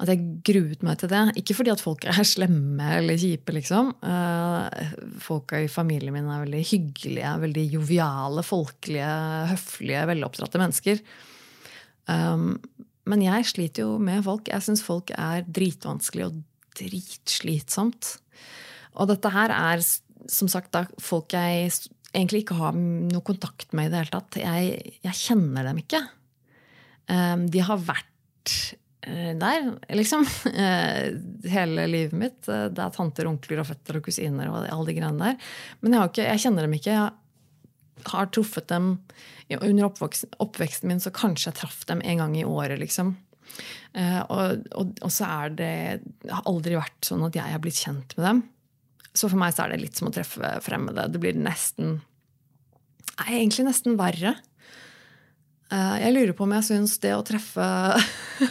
[0.00, 1.22] at jeg gruet meg til det.
[1.40, 3.92] Ikke fordi at folk er slemme eller kjipe, liksom.
[4.00, 4.68] Uh,
[5.22, 9.10] folka i familien min er veldig hyggelige, veldig joviale, folkelige,
[9.52, 11.02] høflige, veloppdratte mennesker.
[12.08, 12.54] Um,
[13.10, 14.48] men jeg sliter jo med folk.
[14.48, 16.40] Jeg syns folk er dritvanskelig og
[16.80, 18.14] dritslitsomt.
[19.00, 19.82] Og dette her er
[20.30, 21.70] som sagt da folk jeg
[22.10, 24.40] egentlig ikke har noe kontakt med i det hele tatt.
[24.40, 26.02] Jeg, jeg kjenner dem ikke.
[27.10, 28.06] Um, de har vært
[28.40, 30.26] Eh, der, liksom.
[30.50, 31.14] Eh,
[31.50, 32.48] hele livet mitt.
[32.48, 35.50] Eh, det er tanter, onkler og fetter og kusiner og alle de greiene der.
[35.80, 36.98] Men jeg, ikke, jeg, kjenner dem ikke.
[36.98, 38.92] Jeg har truffet dem
[39.50, 43.16] under oppveksten, oppveksten min, så kanskje jeg traff dem en gang i året, liksom.
[43.90, 45.72] Og, og, og, så er det
[46.22, 48.44] Det har aldri vært sånn at jeg har blitt kjent med dem.
[49.10, 51.08] Så for meg så er det litt som å treffe fremmede.
[51.10, 51.98] Det blir nesten
[53.20, 54.36] Nei, egentlig nesten verre.
[55.70, 57.66] Eh, jeg lurer på om jeg syns det å treffe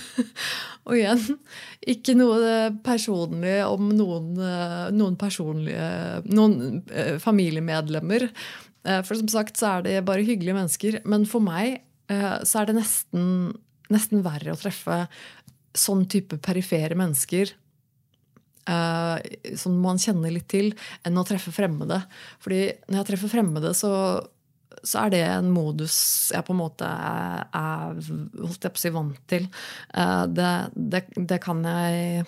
[0.90, 1.36] Og igjen,
[1.92, 5.90] ikke noe personlig om noen, eh, noen personlige
[6.32, 8.30] Noen eh, familiemedlemmer.
[9.04, 10.96] For som sagt så er det bare hyggelige mennesker.
[11.04, 13.26] Men for meg så er det nesten,
[13.92, 15.02] nesten verre å treffe
[15.78, 17.52] sånn type perifere mennesker
[19.60, 20.72] som man kjenner litt til,
[21.06, 22.00] enn å treffe fremmede.
[22.42, 23.92] Fordi når jeg treffer fremmede, så
[24.84, 27.96] så er det en modus jeg på en måte er,
[28.40, 29.48] holdt jeg på å si, vant til.
[29.94, 32.26] Eh, det, det, det, kan jeg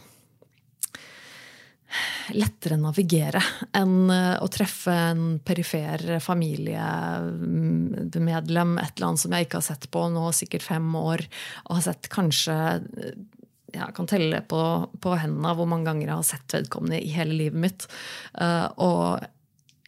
[2.31, 3.41] lettere navigere
[3.77, 9.85] enn eh, å treffe en perifer familiemedlem, et eller annet som jeg ikke har sett
[9.91, 11.19] på nå sikkert fem år,
[11.67, 12.55] og har sett kanskje
[13.71, 14.61] jeg kan telle på,
[14.99, 17.81] på hendene hvor mange ganger jeg har sett vedkommende i hele livet mitt.
[18.83, 19.23] Og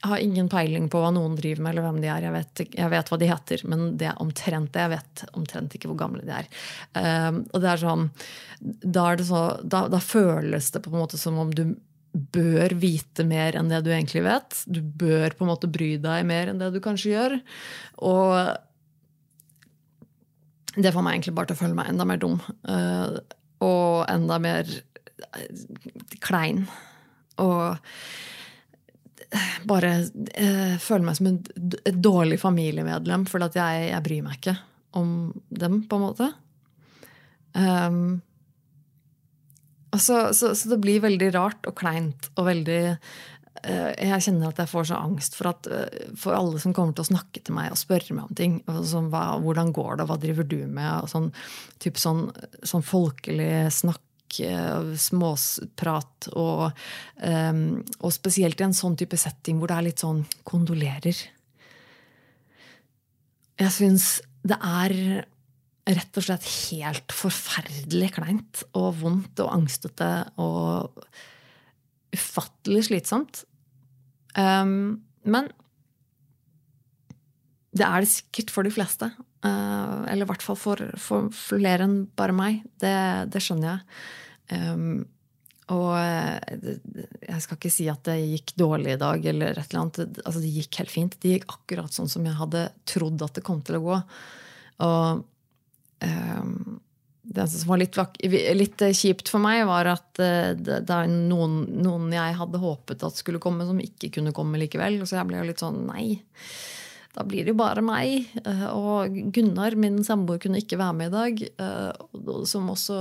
[0.03, 2.25] har ingen peiling på hva noen driver med, eller hvem de er.
[2.25, 4.81] Jeg vet, jeg vet hva de heter, men det er omtrent det.
[4.83, 6.49] Jeg vet omtrent ikke hvor gamle de er.
[6.97, 8.09] Um, og det er sånn,
[8.59, 11.63] da, er det så, da, da, føles det på en måte som om du
[12.13, 14.59] bør vite mer enn det du egentlig vet.
[14.67, 17.37] Du bør på en måte bry deg mer enn det du kanskje gjør.
[18.03, 18.35] Og
[20.75, 22.37] det får meg egentlig bare til å føle meg enda mer dum.
[22.67, 23.23] Uh,
[23.63, 24.67] og enda mer
[26.23, 26.65] klein.
[27.39, 27.79] Og
[29.69, 29.95] bare
[30.35, 31.39] eh, føler meg som en,
[31.83, 34.57] et dårlig familiemedlem, for jeg, jeg, bryr meg ikke
[34.99, 35.09] om
[35.49, 36.29] dem, på en måte.
[37.53, 38.21] Um,
[39.93, 44.61] så, så, så, det blir veldig rart og kleint og veldig uh, Jeg kjenner at
[44.63, 47.57] jeg får så angst for, at, uh, for alle som kommer til å snakke til
[47.57, 48.57] meg og spørre meg om ting.
[48.89, 51.05] Sånn, hva, hvordan går det, hva driver du med?
[51.05, 51.29] Og sånn,
[51.83, 52.25] typ sånn,
[52.65, 54.01] sånn folkelig snakk
[54.41, 56.71] Eh, småprat, og,
[57.21, 61.19] um, og spesielt i en sånn type setting hvor det er litt sånn kondolerer.
[63.61, 64.07] Jeg syns
[64.43, 64.95] det er
[65.93, 70.09] rett og slett helt forferdelig kleint og vondt og angstete
[70.41, 71.03] og
[72.13, 73.43] ufattelig slitsomt.
[74.37, 75.51] Um, men
[77.73, 79.09] det er det sikkert for de fleste.
[79.43, 82.61] Uh, eller i hvert fall for, for, flere enn bare meg.
[82.79, 82.93] Det,
[83.33, 83.97] det skjønner jeg.
[84.53, 85.03] Um,
[85.71, 86.63] og eh,
[87.23, 90.19] jeg skal ikke si at det gikk dårlig i dag, eller et eller annet.
[90.25, 91.15] Altså, det gikk helt fint.
[91.23, 93.99] Det gikk akkurat sånn som jeg hadde trodd at det kom til å gå.
[94.83, 95.23] Og
[96.03, 96.81] um,
[97.23, 97.97] det som var litt,
[98.59, 103.07] litt, kjipt for meg, var at eh, det, det er noen, noen, jeg hadde håpet
[103.07, 104.99] at skulle komme, som ikke kunne komme likevel.
[105.07, 106.07] Så jeg ble jo litt sånn nei
[107.13, 108.29] da blir det jo bare meg.
[108.41, 111.43] Eh, og Gunnar, min samboer, kunne ikke være med i dag.
[111.65, 112.97] Eh, som også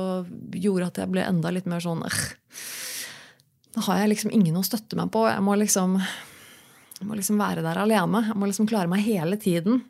[0.53, 2.05] gjorde at jeg ble enda litt mer sånn
[3.73, 5.25] Da har jeg liksom ingen å støtte meg på.
[5.31, 5.97] Jeg må liksom,
[6.99, 8.27] jeg må liksom være der alene.
[8.29, 9.81] Jeg må liksom klare meg hele tiden.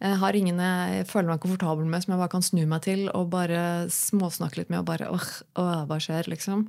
[0.00, 3.02] Jeg har ingen jeg føler meg komfortabel med, som jeg bare kan snu meg til
[3.12, 4.80] og bare småsnakke litt med.
[4.80, 5.28] og bare, åh,
[5.60, 6.64] åh, Hva skjer, liksom?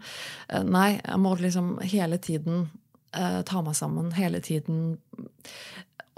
[0.50, 2.66] Eh, nei, jeg må liksom hele tiden
[3.16, 4.12] uh, ta meg sammen.
[4.12, 4.98] Hele tiden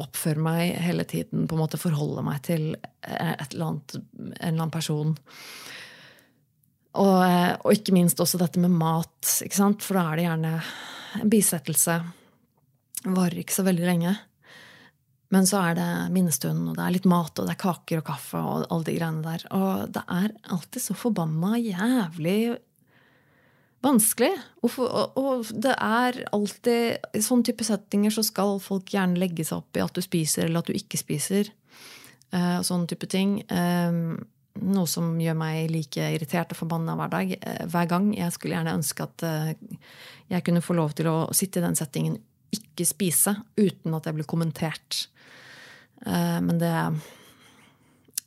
[0.01, 4.57] oppføre meg, hele tiden på en måte forholde meg til et eller annet, en eller
[4.57, 5.13] annen person.
[6.93, 7.21] Og,
[7.63, 10.53] og, ikke minst også dette med mat, for da er det gjerne
[11.21, 11.97] en bisettelse.
[13.03, 14.13] Varer ikke så veldig lenge.
[15.33, 18.05] Men så er det minnestund, og det er litt mat, og det er kaker og
[18.05, 19.45] kaffe og alle de greiene der.
[19.57, 22.37] Og det er alltid så forbanna jævlig
[23.83, 24.31] vanskelig.
[24.63, 24.77] Og,
[25.19, 29.77] og, det er alltid I sånne type settinger så skal folk gjerne legge seg opp
[29.79, 31.51] i at du spiser eller at du ikke spiser.
[32.33, 33.41] Uh, sånne type ting.
[33.51, 34.23] Um,
[34.63, 37.31] noe som gjør meg like irritert og forbanna hver dag.
[37.39, 38.11] Eh, hver gang.
[38.13, 39.79] Jeg skulle gjerne ønske at eh,
[40.29, 42.19] jeg kunne få lov til å sitte i den settingen,
[42.53, 45.07] ikke spise, uten at jeg blir kommentert.
[46.05, 46.69] Men det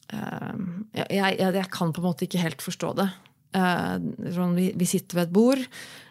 [0.08, 3.06] jeg, jeg, jeg kan på en måte ikke helt forstå det.
[3.56, 5.62] Sånn, vi sitter ved et bord.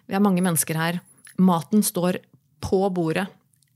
[0.10, 1.02] Vi er mange mennesker her.
[1.38, 2.22] Maten står
[2.64, 3.28] på bordet.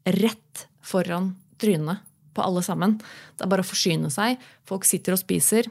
[0.05, 2.97] Rett foran trynet på alle sammen.
[3.36, 4.39] Det er bare å forsyne seg.
[4.69, 5.69] Folk sitter og spiser.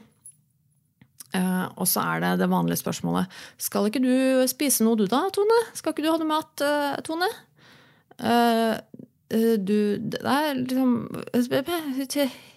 [1.29, 3.29] Uh, og så er det det vanlige spørsmålet
[3.61, 5.59] Skal ikke du spise noe, du da, Tone?
[5.77, 7.27] Skal ikke du ha noe mat, uh, Tone?
[9.29, 10.95] Du Det er liksom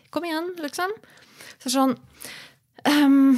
[0.09, 0.95] Kom igjen, liksom.
[1.61, 1.93] Så sånn
[2.89, 3.37] um,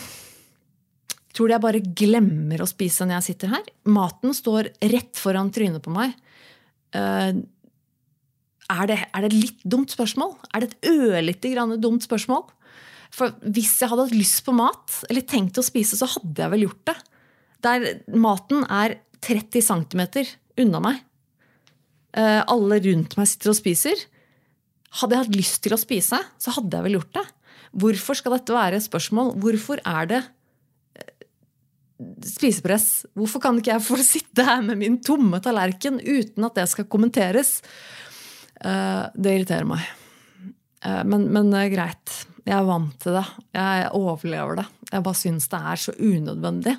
[1.34, 3.64] Tror du jeg bare glemmer å spise når jeg sitter her?
[3.90, 6.14] Maten står rett foran trynet på meg.
[6.94, 10.36] Er det, er det et litt dumt spørsmål?
[10.54, 12.46] Er det et ørlite grann dumt spørsmål?
[13.14, 16.52] For hvis jeg hadde hatt lyst på mat, eller tenkt å spise, så hadde jeg
[16.54, 16.96] vel gjort det.
[17.64, 20.02] Der maten er 30 cm
[20.64, 21.02] unna meg.
[22.14, 24.06] Eh, alle rundt meg sitter og spiser.
[25.00, 27.24] Hadde jeg hatt lyst til å spise, så hadde jeg vel gjort det.
[27.74, 29.34] Hvorfor skal dette være et spørsmål?
[29.42, 30.33] Hvorfor er det eh,
[32.26, 33.04] spisepress?
[33.16, 36.88] Hvorfor kan ikke jeg få sitte her med min tomme tallerken uten at det skal
[36.90, 37.58] kommenteres?
[38.60, 39.84] Eh, det irriterer meg.
[40.84, 42.12] Men, men greit.
[42.44, 43.24] Jeg er vant til det.
[43.56, 44.64] Jeg overlever det.
[44.90, 46.74] Jeg bare syns det er så unødvendig.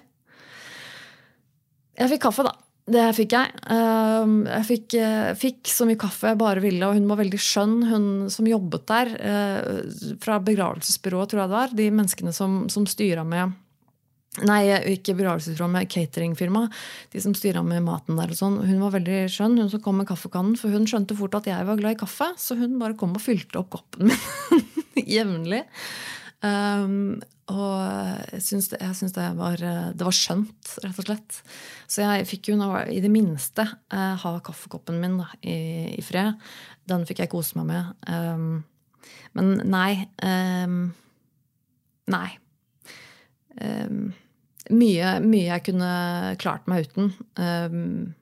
[1.96, 2.54] Jeg fikk kaffe, da.
[2.86, 3.54] Det fikk jeg.
[3.66, 7.78] Jeg fikk, eh, fikk, så mye kaffe jeg bare ville, og hun var veldig skjønn,
[7.90, 9.14] hun som jobbet der.
[9.18, 11.74] Eh, fra begravelsesbyrået, tror jeg det var.
[11.74, 13.56] De menneskene som, som styra med
[14.44, 16.66] Nei, ikke begravelsesbyrå, med cateringfirma.
[17.14, 18.58] De som styra med maten der og sånn.
[18.68, 20.58] Hun var veldig skjønn, hun som kom med kaffekannen.
[20.60, 23.24] For hun skjønte fort at jeg var glad i kaffe, så hun bare kom og
[23.24, 25.62] fylte opp koppen min jevnlig.
[26.44, 27.22] Um,
[27.54, 31.40] og jeg syns, det, jeg syns det, var, det, var, skjønt, rett og slett.
[31.88, 32.58] Så jeg fikk jo
[32.92, 35.58] i det minste uh, ha kaffekoppen min da, i,
[35.96, 36.36] i, fred.
[36.90, 37.96] Den fikk jeg kose meg med.
[38.10, 38.66] Um,
[39.38, 40.10] men nei.
[40.26, 40.92] Um,
[42.12, 42.28] nei.
[44.74, 45.90] Mye, mye jeg kunne
[46.42, 48.14] klart meg uten, um,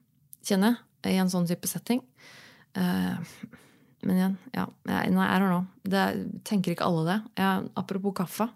[0.44, 2.02] kjenner jeg, i en sånn type setting.
[2.76, 3.16] Uh,
[4.04, 4.66] men igjen, ja.
[4.90, 5.64] Jeg, I don't know.
[5.88, 6.04] Det,
[6.48, 7.18] tenker ikke alle det.
[7.40, 8.50] Jeg, apropos kaffe.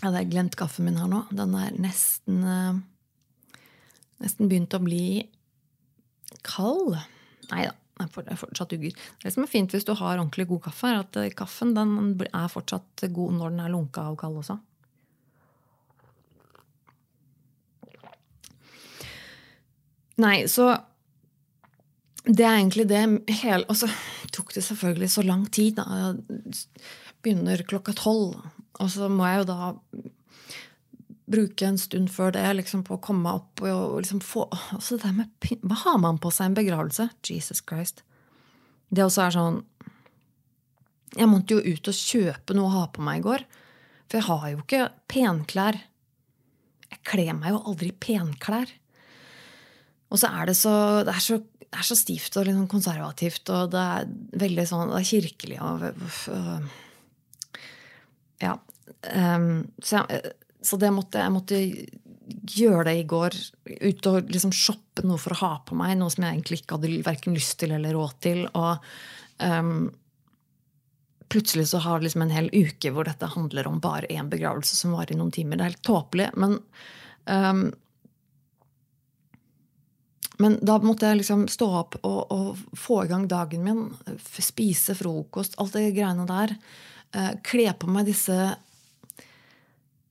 [0.00, 1.22] Jeg hadde glemt kaffen min her nå.
[1.32, 2.82] Den er nesten uh,
[4.22, 5.24] Nesten begynt å bli
[6.46, 6.94] kald.
[7.50, 7.74] Nei da.
[7.94, 8.94] Den er fortsatt ugger.
[9.22, 12.48] Det som er fint hvis du har ordentlig god kaffe, er at kaffen den er
[12.50, 14.56] fortsatt god når den er lunka og kald også.
[20.22, 20.72] Nei, så
[22.24, 23.00] det er egentlig det
[23.42, 23.88] hele Og så
[24.32, 25.76] tok det selvfølgelig så lang tid.
[25.78, 26.14] Da.
[27.24, 28.38] Begynner klokka tolv,
[28.80, 29.72] og så må jeg jo da
[31.30, 35.12] bruke en stund før det liksom på å komme opp og, liksom få altså det
[35.16, 35.30] med,
[35.64, 37.08] Hva har man på seg i en begravelse?
[37.24, 38.02] Jesus Christ.
[38.92, 39.62] Det også er sånn
[41.16, 43.46] Jeg måtte jo ut og kjøpe noe å ha på meg i går.
[44.10, 45.78] For jeg har jo ikke penklær.
[46.90, 48.72] Jeg kler meg jo aldri i penklær.
[50.14, 50.74] Og så er det så,
[51.06, 54.12] det er så, det er så stivt og liksom konservativt, og det er
[54.44, 55.90] veldig sånn det er kirkelig og
[58.44, 58.54] Ja.
[59.04, 60.32] Um, så, jeg,
[60.64, 61.58] så, det måtte jeg måtte
[62.54, 63.36] gjøre det i går.
[63.88, 65.96] Ut og liksom shoppe noe for å ha på meg.
[65.98, 68.42] Noe som jeg egentlig ikke hadde verken lyst til eller råd til.
[68.56, 68.84] Og
[69.44, 69.90] um,
[71.32, 74.94] plutselig så har liksom en hel uke hvor dette handler om bare én begravelse som
[74.96, 75.60] varer i noen timer.
[75.60, 76.30] Det er helt tåpelig.
[76.40, 76.58] Men
[77.28, 77.66] um,
[80.42, 83.84] men da måtte jeg liksom stå opp og, og, få i gang dagen min.
[84.18, 86.56] Spise frokost, alt det greiene der.
[87.14, 88.38] Eh, kle på meg disse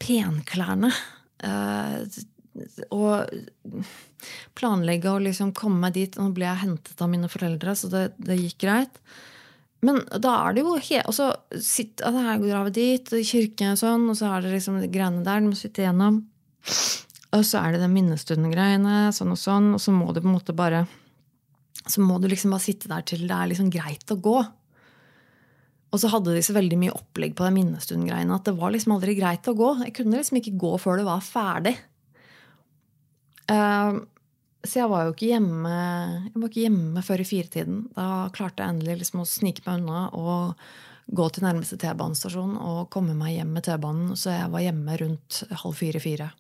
[0.04, 0.94] penklærne.
[1.44, 2.22] Eh,
[2.94, 3.34] og
[4.56, 6.18] planlegge å liksom komme meg dit.
[6.18, 9.02] Nå ble jeg hentet av mine foreldre, så det, det gikk greit.
[9.84, 14.16] men da er det jo Og så sitter, vi dit, i kirken og sånn, og
[14.16, 16.24] så er det liksom greiene der du må sitte igjennom.
[17.34, 20.36] Og så er det den minnestunden-greiene, sånn og sånn, og så må du på en
[20.36, 20.86] måte bare
[21.90, 24.38] Så må du liksom bare sitte der til det er liksom greit å gå.
[25.94, 28.96] Og så hadde de så veldig mye opplegg på den minnestund-greiene at det var liksom
[28.96, 29.74] aldri greit å gå.
[29.84, 31.74] Jeg kunne liksom ikke gå før det var ferdig.
[33.52, 34.00] Uh,
[34.64, 35.76] så jeg var jo ikke hjemme,
[36.30, 37.82] jeg var ikke hjemme før i firetiden.
[37.98, 40.64] Da klarte jeg endelig liksom å snike meg unna og
[41.14, 44.16] gå til nærmeste T-banestasjon og komme meg hjem med T-banen.
[44.16, 46.32] Så jeg var hjemme rundt halv fire-fire.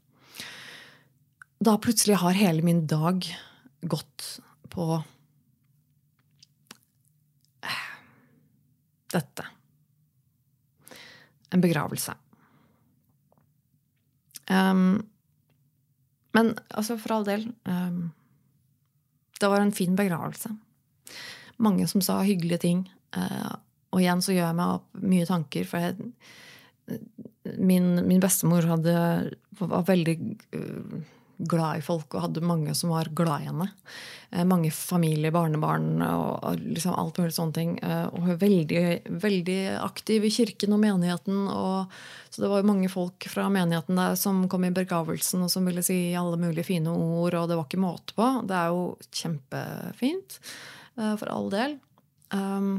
[1.63, 3.23] Da plutselig har hele min dag
[3.81, 5.03] gått på
[9.13, 9.45] dette.
[11.49, 12.15] En begravelse.
[14.49, 15.05] Um,
[16.35, 18.09] men altså, for all del um,
[19.39, 20.51] Det var en fin begravelse.
[21.63, 22.83] Mange som sa hyggelige ting.
[23.15, 23.55] Uh,
[23.93, 26.11] og igjen så gjør jeg meg opp mye tanker, for jeg,
[27.55, 28.95] min, min, bestemor hadde,
[29.61, 30.17] var veldig
[30.57, 31.03] uh,
[31.49, 33.69] glad i folk og hadde mange som var glad i henne.
[34.33, 37.77] Uh, mange familie, barnebarn og, liksom alt mulig sånne ting.
[37.83, 38.83] og hun er veldig,
[39.23, 41.47] veldig aktiv i kirken og menigheten.
[41.47, 41.91] og
[42.33, 45.67] så det var jo mange folk fra menigheten der som kom i begravelsen og som
[45.69, 48.29] ville si alle mulige fine ord, og det var ikke måte på.
[48.49, 50.39] Det er jo kjempefint,
[50.97, 51.75] uh, for all del.
[52.33, 52.71] Um,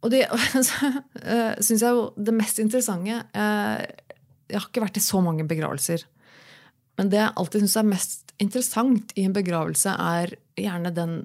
[0.00, 0.22] og det
[1.66, 3.84] syns jeg jo det mest interessante uh,
[4.50, 6.04] Jeg har ikke vært i så mange begravelser.
[7.00, 11.16] Men det jeg alltid syns er mest interessant i en begravelse, er gjerne den,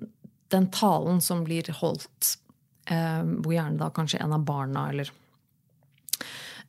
[0.54, 2.38] den talen som blir holdt.
[2.86, 5.10] eh, hvor gjerne da kanskje en av barna eller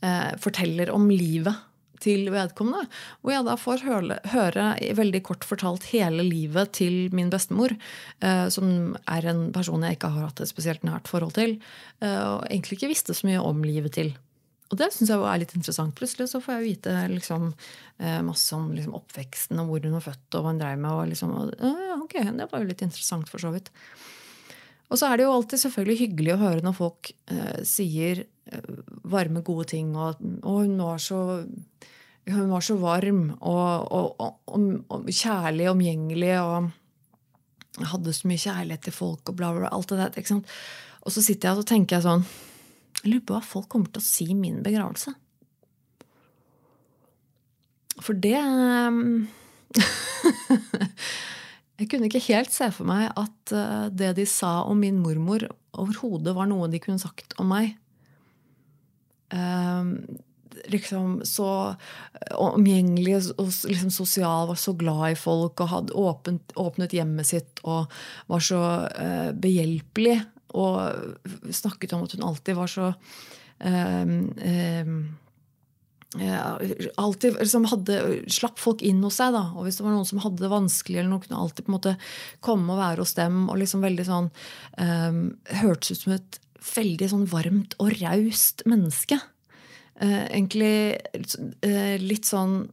[0.00, 1.54] eh, forteller om livet
[2.02, 2.86] til vedkommende.
[3.20, 4.66] Hvor jeg da får høre, høre
[4.98, 7.74] veldig kort fortalt hele livet til min bestemor.
[8.20, 11.58] Eh, som er en person jeg ikke har hatt et spesielt nært forhold til.
[12.00, 14.14] Eh, og egentlig ikke visste så mye om livet til.
[14.66, 15.94] Og det syns jeg er litt interessant.
[15.94, 17.50] Plutselig så får jeg vite liksom,
[18.02, 20.90] eh, masse om liksom, oppveksten og hvor hun var født og hva hun dreiv med.
[20.90, 21.52] Og liksom, og,
[22.02, 23.70] ok, Det var jo litt interessant, for så vidt.
[24.90, 28.72] Og så er det jo alltid selvfølgelig hyggelig å høre når folk eh, sier eh,
[29.06, 29.94] varme, gode ting.
[29.94, 31.20] Og, og hun, var så,
[32.30, 39.30] hun var så varm og, og, kjærlig, omgjengelig og hadde så mye kjærlighet til folk
[39.30, 39.72] og bla, bla, bla.
[39.74, 40.42] alt det der?
[41.06, 42.26] Og så sitter jeg og tenker jeg sånn
[43.02, 45.12] Jeg lurer på hva folk kommer til å si i min begravelse.
[48.02, 48.36] For det
[51.76, 55.44] Jeg kunne ikke helt se for meg at eh, det de sa om min mormor,
[55.76, 57.74] overhodet var noe de kunne sagt om meg.
[59.28, 59.98] Um,
[60.72, 61.74] liksom så
[62.32, 67.60] omgjengelig og liksom sosial, var så glad i folk og hadde åpnet, åpnet hjemmet sitt
[67.66, 67.92] og
[68.30, 70.20] var så uh, behjelpelig.
[70.56, 72.90] Og snakket om at hun alltid var så
[73.60, 74.98] um, um,
[76.96, 77.98] alltid liksom hadde,
[78.32, 79.34] slapp folk inn hos seg.
[79.36, 81.72] da, og Hvis det var noen som hadde det vanskelig, eller noen kunne alltid på
[81.72, 81.94] en måte
[82.44, 83.46] komme og være hos dem.
[83.50, 84.30] og liksom veldig sånn,
[84.80, 85.22] um,
[85.60, 86.40] Hørtes ut som et
[86.74, 89.18] veldig sånn varmt og raust menneske.
[89.96, 90.96] Uh, egentlig
[91.64, 92.66] uh, litt sånn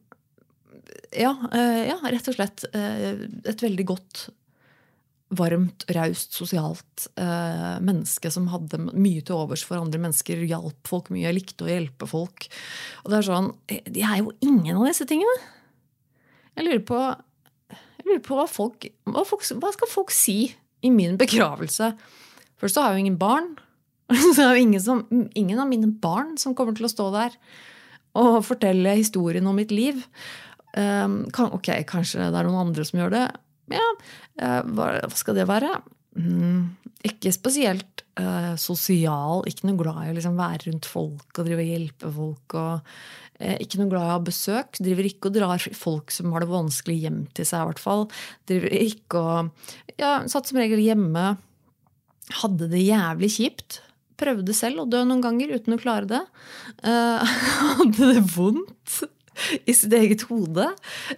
[1.14, 4.26] ja, uh, ja, rett og slett et veldig godt
[5.34, 10.44] varmt, raust, sosialt eh, menneske som hadde mye til overs for andre mennesker.
[10.50, 12.48] Hjalp folk mye, likte å hjelpe folk.
[13.04, 15.36] Og det er sånn, De er jo ingen av disse tingene.
[16.54, 17.00] Jeg lurer på,
[17.74, 20.38] jeg lurer på hva, folk, hva, folk, hva skal folk si
[20.84, 21.94] i min begravelse?
[22.62, 23.54] Først så har jeg jo ingen barn.
[24.36, 25.00] Så er jo ingen, som,
[25.34, 27.38] ingen av mine barn som kommer til å stå der
[28.20, 30.04] og fortelle historien om mitt liv.
[30.78, 33.24] Um, kan, ok, kanskje det er noen andre som gjør det.
[33.72, 33.84] Ja,
[34.42, 35.72] eh, hva, skal det være?
[36.20, 36.74] Mm,
[37.08, 39.44] ikke spesielt uh, sosial.
[39.50, 42.58] Ikke noe glad i å liksom være rundt folk og drive og hjelpe folk.
[42.60, 42.92] og
[43.40, 44.82] uh, Ikke noe glad i å ha besøk.
[44.84, 47.64] Driver ikke og drar folk som har det vanskelig, hjem til seg.
[47.64, 48.06] i hvert fall.
[48.50, 51.34] Driver ikke og, ja, Satt som regel hjemme.
[52.44, 53.82] Hadde det jævlig kjipt.
[54.22, 56.22] Prøvde selv å dø noen ganger uten å klare det.
[57.80, 59.02] Hadde det vondt
[59.70, 60.70] i sitt eget hode.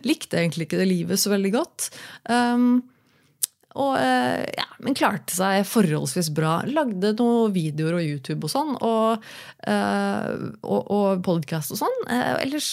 [0.08, 1.90] Likte egentlig ikke det livet så veldig godt.
[2.30, 2.84] Um,
[3.76, 6.62] og, uh, ja, men klarte seg forholdsvis bra.
[6.70, 8.74] Lagde noen videoer og YouTube og sånn.
[8.80, 9.26] Og,
[9.68, 10.30] uh,
[10.64, 11.98] og, og podkast og sånn.
[12.08, 12.72] Uh, ellers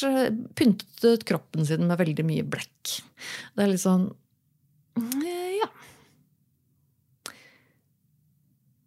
[0.58, 2.98] pyntet kroppen sin med veldig mye blekk.
[3.56, 4.10] Det er litt sånn
[5.58, 5.68] Ja.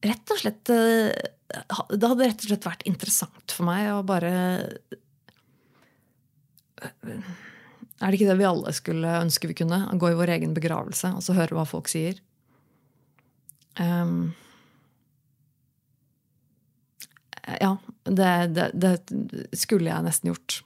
[0.06, 4.34] Rett og slett Det hadde rett og slett vært interessant for meg å bare
[6.84, 9.82] er det ikke det vi alle skulle ønske vi kunne?
[10.00, 12.20] Gå i vår egen begravelse og så høre hva folk sier?
[13.80, 14.34] Um,
[17.60, 18.94] ja, det, det, det,
[19.58, 20.62] skulle jeg nesten gjort.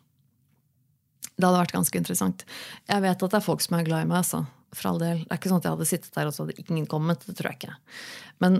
[1.36, 2.46] Det hadde vært ganske interessant.
[2.90, 4.22] Jeg vet at det er folk som er glad i meg.
[4.24, 4.44] altså,
[4.76, 5.24] for all del.
[5.24, 7.24] Det er ikke sånn at jeg hadde sittet der og så hadde ingen kommet.
[7.26, 7.78] Det tror jeg ikke.
[8.44, 8.60] Men,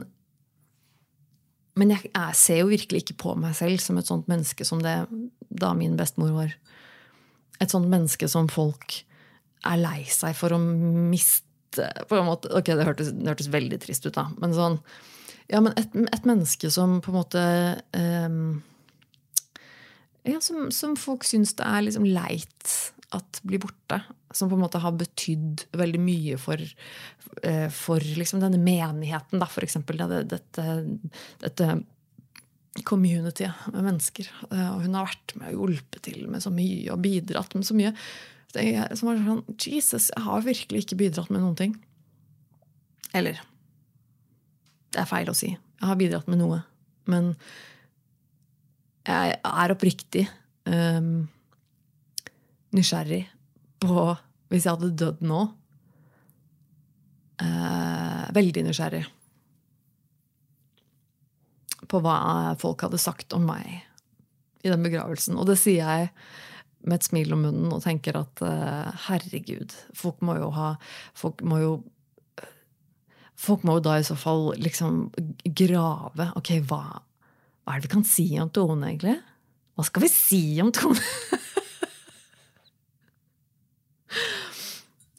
[1.80, 4.82] men jeg, jeg, ser jo virkelig ikke på meg selv som et sånt menneske som
[4.84, 4.98] det
[5.50, 6.56] da min bestemor var.
[7.60, 9.02] Et sånt menneske som folk
[9.68, 13.80] er lei seg for å miste på en måte, Ok, det hørtes, det hørtes veldig
[13.84, 14.30] trist ut, da.
[14.42, 14.80] Men sånn
[15.50, 17.44] ja, men et, et, menneske som på en måte
[17.98, 18.60] um,
[20.28, 22.74] ja, som, som, folk syns det er liksom leit
[23.18, 23.98] at blir borte.
[24.36, 29.48] Som på en måte har betydd veldig mye for, uh, for liksom denne menigheten, da,
[29.50, 30.04] for eksempel.
[30.12, 30.68] Det, dette,
[31.42, 31.72] dette
[32.86, 34.30] communityet med mennesker.
[34.52, 37.68] Uh, og hun har vært med og hjulpet til med så mye og bidratt med
[37.68, 37.94] så mye.
[38.50, 41.76] Som var sånn Jesus, jeg har virkelig ikke bidratt med noen ting.
[43.14, 43.42] Eller
[44.90, 45.52] det er feil å si.
[45.54, 46.64] Jeg har bidratt med noe.
[47.10, 47.34] Men
[49.10, 50.26] jeg er oppriktig
[50.70, 51.30] um,
[52.76, 53.24] nysgjerrig
[53.82, 54.18] på
[54.52, 55.40] Hvis jeg hadde dødd nå
[57.42, 59.06] uh, Veldig nysgjerrig
[61.90, 63.82] på hva folk hadde sagt om meg
[64.64, 65.38] i den begravelsen.
[65.40, 66.10] Og det sier jeg
[66.88, 70.70] med et smil om munnen og tenker at uh, herregud, folk må jo ha
[71.18, 71.74] Folk må jo
[73.40, 75.12] Folk må jo da i så fall liksom
[75.56, 76.26] grave.
[76.36, 77.00] Ok, hva,
[77.64, 79.16] hva er det vi kan si om Tone, egentlig?
[79.80, 81.00] Hva skal vi si om Tone?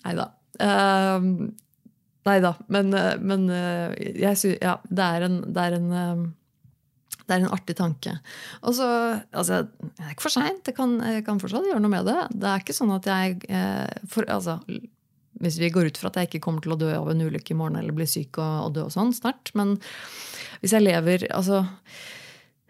[0.04, 0.26] nei da.
[0.60, 1.48] Uh,
[2.28, 2.52] nei da.
[2.68, 2.92] Men,
[3.24, 6.28] men uh, jeg syns Ja, det er en, det er en uh,
[7.30, 8.16] det er en artig tanke.
[8.66, 8.86] Og så,
[9.30, 10.66] altså, Det er ikke for seint.
[10.66, 10.76] Jeg,
[11.14, 12.18] jeg, kan fortsatt gjøre noe med det.
[12.34, 14.58] Det er ikke sånn at jeg eh, for, altså,
[15.40, 17.54] hvis vi går ut fra at jeg ikke kommer til å dø av en ulykke
[17.54, 19.54] i morgen eller bli syk og, og dø og sånn snart.
[19.58, 19.78] Men
[20.60, 21.62] hvis jeg lever altså,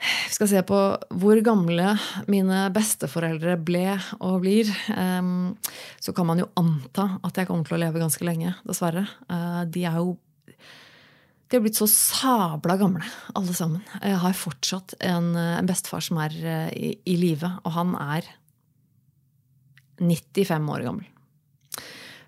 [0.00, 0.78] vi skal se på
[1.20, 1.94] hvor gamle
[2.30, 4.70] mine besteforeldre ble og blir.
[4.94, 5.58] Um,
[6.00, 9.04] så kan man jo anta at jeg kommer til å leve ganske lenge, dessverre.
[9.28, 10.14] Uh, de er jo
[11.50, 13.02] de har blitt så sabla gamle,
[13.34, 13.82] alle sammen.
[13.98, 18.28] Jeg har fortsatt en, en bestefar som er uh, i, i live, og han er
[20.00, 21.08] 95 år gammel.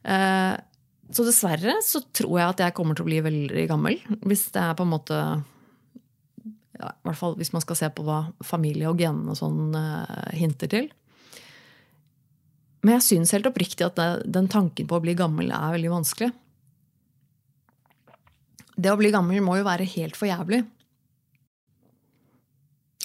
[0.02, 0.54] Eh,
[1.12, 3.98] så dessverre så tror jeg at jeg kommer til å bli veldig gammel.
[4.24, 8.04] Hvis det er på en måte ja, I hvert fall hvis man skal se på
[8.06, 10.90] hva familie og genene og sånn uh, hinter til.
[12.82, 16.32] Men jeg syns helt oppriktig at den tanken på å bli gammel er veldig vanskelig.
[18.83, 20.62] Det å bli gammel må jo være helt for jævlig.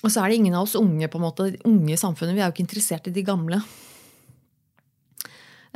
[0.06, 2.36] Og så er det ingen av oss unge på en måte, unge i samfunnet.
[2.38, 3.60] Vi er jo ikke interessert i de gamle.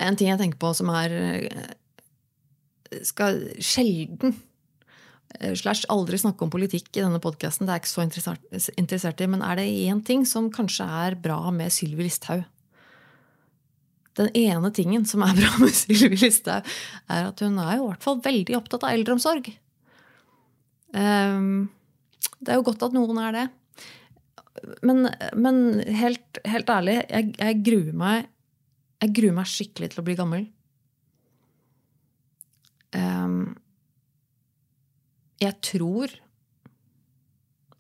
[0.02, 1.74] En ting jeg tenker på som er eh,
[3.08, 4.36] skal sjelden
[5.40, 7.68] eh, slash aldri snakke om politikk i denne podkasten.
[7.68, 8.06] Det er jeg ikke så
[8.78, 9.30] interessert, i.
[9.32, 12.46] Men er det én ting som kanskje er bra med Sylvi Listhaug?
[14.20, 16.68] Den ene tingen som er bra med Sylvi Listhaug,
[17.10, 19.54] er at hun er i hvert fall veldig opptatt av eldreomsorg.
[20.92, 21.70] Um,
[22.42, 23.48] det er jo godt at noen er det.
[24.84, 25.08] Men,
[25.40, 25.58] men
[25.96, 28.30] helt, helt, ærlig, jeg, jeg gruer meg
[29.02, 30.44] jeg gruer meg skikkelig til å bli gammel.
[32.94, 33.56] Um,
[35.42, 36.14] jeg tror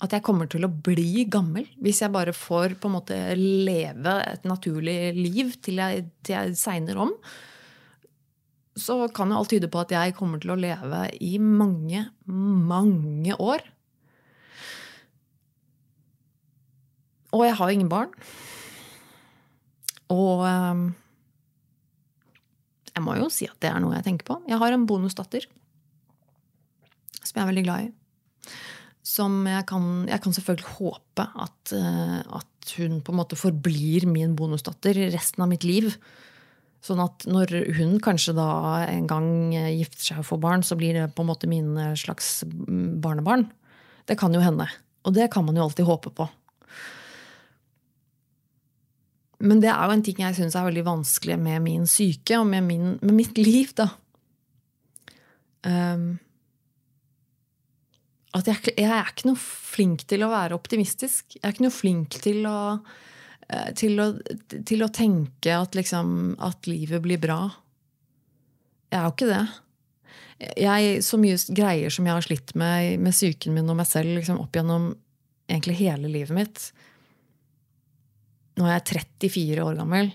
[0.01, 4.15] at jeg kommer til å bli gammel hvis jeg bare får på en måte leve
[4.31, 7.13] et naturlig liv til jeg, til jeg segner om.
[8.79, 13.35] Så kan jo alt tyde på at jeg kommer til å leve i mange, mange
[13.35, 13.65] år.
[17.35, 18.13] Og jeg har ingen barn.
[20.11, 20.85] Og um,
[22.91, 24.39] jeg må jo si at det er noe jeg tenker på.
[24.51, 25.47] Jeg har en bonusdatter
[27.21, 27.91] som jeg er veldig glad i.
[29.07, 32.47] Som jeg kan, jeg kan selvfølgelig håpe at, eh, at,
[32.77, 35.95] hun på en måte forblir min bonusdatter resten av mitt liv.
[36.81, 38.49] Sånn at når hun kanskje da
[38.89, 42.39] en gang gifter seg og får barn, så blir det på en måte mine slags
[42.47, 43.45] barnebarn.
[44.09, 44.65] Det kan jo hende.
[45.05, 46.25] Og det kan man jo alltid håpe på.
[49.41, 52.45] Men det er jo en ting jeg syns er veldig vanskelig med min syke og
[52.49, 53.87] med, min, med mitt liv, da.
[55.65, 56.19] Um,
[58.37, 61.35] at jeg, jeg, er ikke noe flink til å være optimistisk.
[61.35, 63.09] Jeg er ikke noe flink til å, eh,
[63.75, 64.07] til å,
[64.47, 67.41] til å tenke at, liksom, at livet blir bra.
[68.91, 69.43] Jeg er jo ikke det.
[70.57, 74.15] Jeg, så mye greier som jeg har slitt med med psyken min og meg selv
[74.17, 74.91] liksom, opp gjennom
[75.51, 76.63] egentlig hele livet mitt,
[78.57, 80.11] nå er jeg 34 år gammel.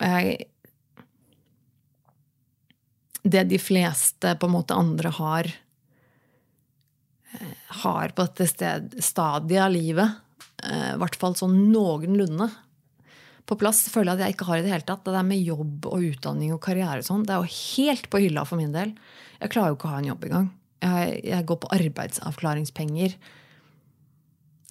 [0.00, 0.50] Og jeg
[3.24, 5.46] Det de fleste på en måte andre har
[7.32, 10.23] eh, har på dette sted, stadiet av livet, eh,
[10.64, 12.48] i hvert fall sånn noenlunde
[13.44, 15.04] på plass, føler jeg at jeg ikke har i det hele tatt.
[15.04, 18.20] Det der med jobb og utdanning og karriere og sånn, det er jo helt på
[18.24, 18.94] hylla for min del.
[19.42, 20.46] Jeg klarer jo ikke å ha en jobb engang.
[20.84, 23.16] Jeg, jeg går på arbeidsavklaringspenger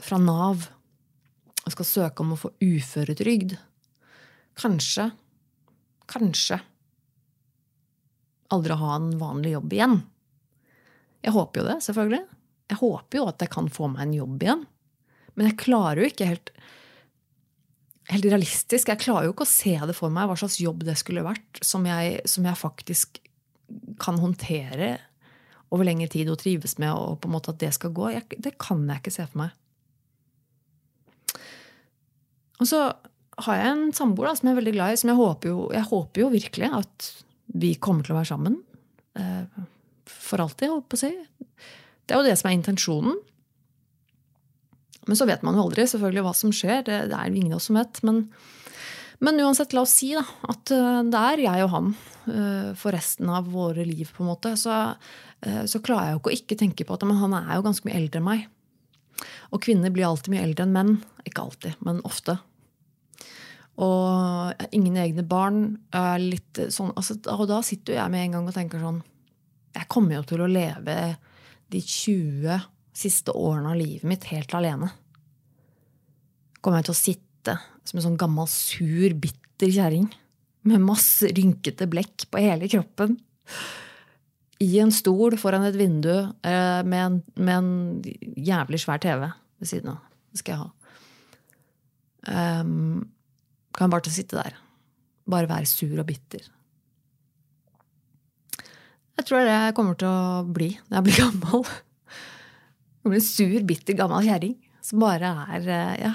[0.04, 0.68] fra Nav
[1.64, 3.56] og skal søke om å få uføretrygd.
[4.60, 5.12] Kanskje,
[6.10, 6.60] kanskje
[8.54, 10.00] aldri ha en vanlig jobb igjen.
[11.24, 12.24] Jeg håper jo det, selvfølgelig.
[12.74, 14.66] Jeg håper jo at jeg kan få meg en jobb igjen.
[15.38, 16.52] Men jeg klarer jo ikke helt,
[18.12, 18.92] helt realistisk.
[18.92, 21.62] Jeg klarer jo ikke å se det for meg hva slags jobb det skulle vært,
[21.66, 23.20] som jeg, som jeg faktisk
[24.04, 24.98] kan håndtere
[25.74, 28.12] over lengre tid og trives med, og på en måte at det skal gå.
[28.14, 29.60] Jeg, det kan jeg ikke se for meg.
[32.62, 32.84] Og så
[33.44, 35.90] har jeg en samboer som jeg er veldig glad i, som jeg håper jo, jeg
[35.90, 37.10] håper jo virkelig at
[37.64, 38.60] vi kommer til å være sammen.
[39.18, 39.64] Eh,
[40.10, 41.12] for alltid, holdt på å si.
[42.04, 43.18] Det er jo det som er intensjonen.
[45.08, 46.84] Men så vet man jo aldri selvfølgelig hva som skjer.
[46.88, 48.01] Det, det er jo ingen av oss som vet.
[48.08, 48.24] Men,
[49.24, 51.91] men, uansett, la oss si da, at eh, det er jeg og han
[52.32, 54.10] eh, for resten av våre liv.
[54.16, 54.80] på en måte, Så,
[55.43, 57.88] så klarer jeg jo ikke å ikke tenke på at men han er jo ganske
[57.89, 58.47] mye eldre enn meg.
[59.54, 60.97] Og kvinner blir alltid mye eldre enn menn.
[61.28, 62.38] Ikke alltid, men ofte.
[63.82, 65.64] Og ingen egne barn.
[66.22, 69.01] Litt sånn, altså, og da sitter jo jeg med en gang og tenker sånn
[69.74, 70.97] Jeg kommer jo til å leve
[71.74, 72.60] de 20
[72.94, 74.91] siste årene av livet mitt helt alene.
[76.62, 80.08] Kommer jeg til å sitte som en sånn gammel, sur, bitter kjerring
[80.70, 83.18] med masse rynkete blekk på hele kroppen.
[84.64, 87.72] I en stol foran et vindu eh, med en, med en
[88.39, 90.06] jævlig svær TV ved siden av.
[90.32, 90.70] Det skal jeg ha.
[92.24, 93.04] Um,
[93.76, 94.56] kan bare til å sitte der.
[95.30, 96.46] Bare være sur og bitter.
[99.20, 101.68] Jeg tror det er kommer til å bli når jeg blir gammel.
[103.04, 105.68] Jeg blir en sur, bitter, gammel kjerring som bare er
[105.99, 106.12] ja,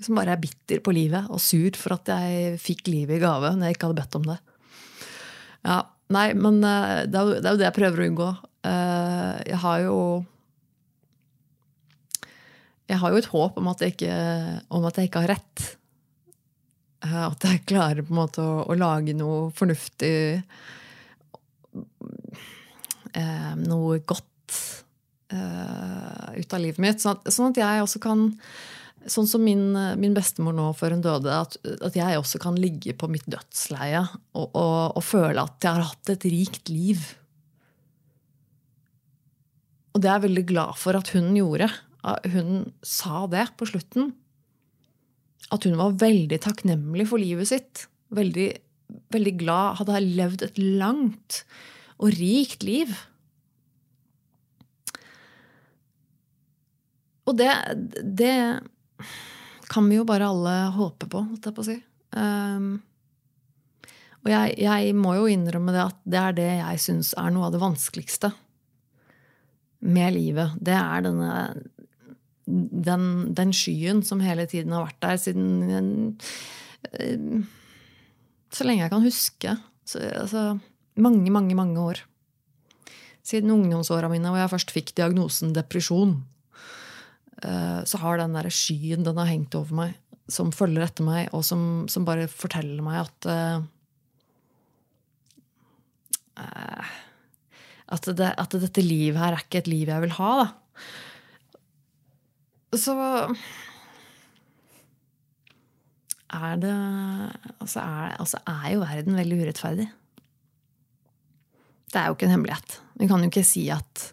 [0.00, 3.54] Som bare er bitter på livet og sur for at jeg fikk livet i gave
[3.56, 4.38] når jeg ikke hadde bedt om det.
[5.68, 8.28] Ja, Nei, men eh, det er jo det jeg prøver å unngå.
[8.66, 9.98] Eh, jeg har jo
[12.90, 14.14] jeg har jo et håp om at jeg ikke,
[14.66, 15.66] at jeg ikke har rett.
[17.06, 20.14] Eh, at jeg klarer på en måte å, å lage noe fornuftig
[23.14, 24.29] eh, Noe godt
[25.32, 27.02] eh, ut av livet mitt.
[27.02, 28.28] Sånn at, sånn at, jeg også kan
[29.08, 32.92] Sånn som min, min bestemor nå før hun døde, at, at, jeg også kan ligge
[32.92, 34.02] på mitt dødsleie
[34.36, 37.06] og, og, og føle at jeg har hatt et rikt liv.
[39.96, 41.70] Og det er jeg veldig glad for at hun gjorde
[42.32, 44.12] hun sa det på slutten.
[45.50, 47.86] At hun var veldig takknemlig for livet sitt.
[48.14, 48.48] Veldig,
[49.12, 49.80] veldig glad.
[49.80, 51.42] Hadde levd et langt
[52.00, 52.94] og rikt liv.
[57.30, 57.50] Og det,
[58.02, 58.34] det
[59.70, 61.76] kan vi jo bare alle håpe på, holdt jeg på å si.
[62.10, 62.70] Um,
[64.20, 67.46] og jeg, jeg, må jo innrømme det at det er det jeg syns er noe
[67.48, 68.32] av det vanskeligste
[69.86, 70.58] med livet.
[70.60, 71.30] Det er denne
[72.50, 73.04] den,
[73.36, 76.16] den, skyen som hele tiden har vært der siden
[76.90, 77.44] uh,
[78.50, 79.54] Så lenge jeg kan huske.
[79.86, 80.44] Så, altså,
[80.98, 82.02] mange, mange, mange år.
[83.22, 86.16] Siden ungdomsåra mine, hvor jeg først fikk diagnosen depresjon,
[87.40, 89.94] så har den der skyen den har hengt over meg,
[90.30, 93.62] som følger etter meg, og som, som bare forteller meg at uh,
[97.90, 100.32] at, det, at, dette livet her er ikke et liv jeg vil ha.
[102.70, 102.94] da så
[106.30, 106.74] er det
[107.58, 109.88] altså er, altså er, jo verden veldig urettferdig.
[111.90, 112.76] Det er jo ikke en hemmelighet.
[113.00, 114.12] Vi kan jo ikke si at,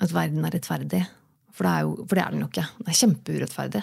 [0.00, 1.02] at verden er rettferdig.
[1.54, 2.66] For det, er jo, for det er den jo ikke.
[2.78, 3.82] Det er kjempeurettferdig.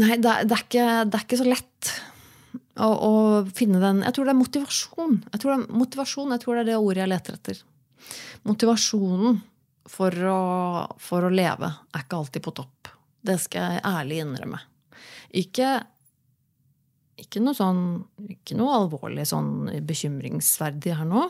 [0.00, 1.90] Nei, det er, det er, ikke, det er ikke, så lett
[2.80, 3.12] å, å,
[3.56, 5.18] finne den Jeg tror det er motivasjon.
[5.26, 7.62] Jeg tror det er motivasjon, jeg tror det er det ordet jeg leter etter.
[8.48, 9.40] Motivasjonen
[9.90, 10.40] for å,
[11.02, 12.92] for å leve er ikke alltid på topp.
[13.20, 14.60] Det skal jeg ærlig innrømme.
[15.36, 15.74] Ikke,
[17.20, 17.82] ikke noe sånn
[18.32, 21.28] Ikke noe alvorlig sånn bekymringsverdig her nå.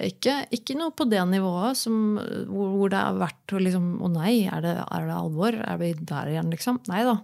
[0.00, 2.16] Ikke, ikke, noe på det nivået som,
[2.48, 5.58] hvor, hvor, det har vært liksom Å nei, er det, er det, alvor?
[5.60, 6.78] Er vi der igjen, liksom?
[6.88, 7.18] Nei da.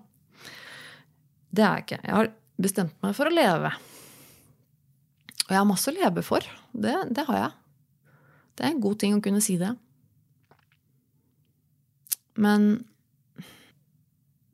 [1.56, 2.00] Det er jeg ikke.
[2.02, 3.70] Jeg har bestemt meg for å leve.
[5.46, 6.44] Og jeg har masse å leve for.
[6.76, 7.54] Det, det har jeg.
[8.56, 9.72] Det er en god ting å kunne si det.
[12.36, 12.68] Men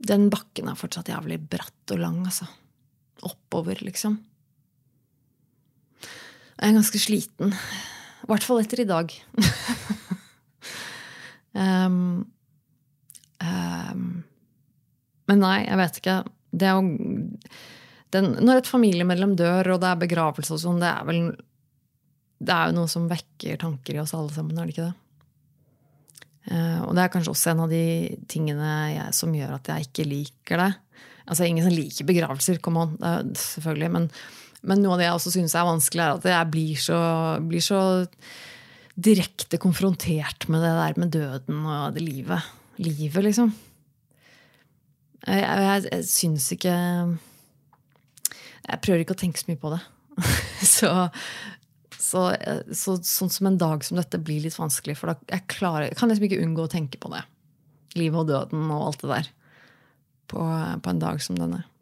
[0.03, 2.47] den bakken er fortsatt jævlig bratt og lang, altså.
[3.27, 4.19] Oppover, liksom.
[6.03, 7.55] Jeg er ganske sliten.
[8.23, 9.13] I hvert fall etter i dag.
[11.59, 11.97] um,
[13.43, 14.05] um,
[15.31, 16.17] men nei, jeg vet ikke.
[16.53, 16.83] Det jo
[18.13, 21.23] den, Når et familiemedlem dør, og det er begravelse og sånn, det er vel
[22.43, 24.99] Det er jo noe som vekker tanker i oss alle sammen, er det ikke det?
[26.43, 27.85] Uh, og det er kanskje også en av de
[28.31, 30.73] tingene jeg, som gjør at jeg ikke liker det.
[31.23, 32.97] Altså, ingen som liker begravelser, come on,
[33.39, 33.91] selvfølgelig.
[33.95, 34.09] Men,
[34.63, 36.99] men, noe av det jeg også syns er vanskelig, er at jeg blir så,
[37.43, 37.83] blir så
[38.95, 42.51] direkte konfrontert med det der med døden og det livet.
[42.83, 43.53] Livet, liksom.
[45.23, 46.73] Jeg, jeg, jeg syns ikke
[48.67, 49.81] Jeg prøver ikke å tenke så mye på det.
[50.75, 50.93] så,
[51.99, 52.25] så,
[52.75, 56.11] så, sånn som en dag som dette blir litt vanskelig, for jeg, klarer, jeg kan
[56.11, 57.23] liksom ikke unngå å tenke på det.
[57.99, 59.31] Livet og døden og alt det der.
[60.33, 60.47] På,
[60.83, 61.65] på en dag som denne.
[61.65, 61.73] Um,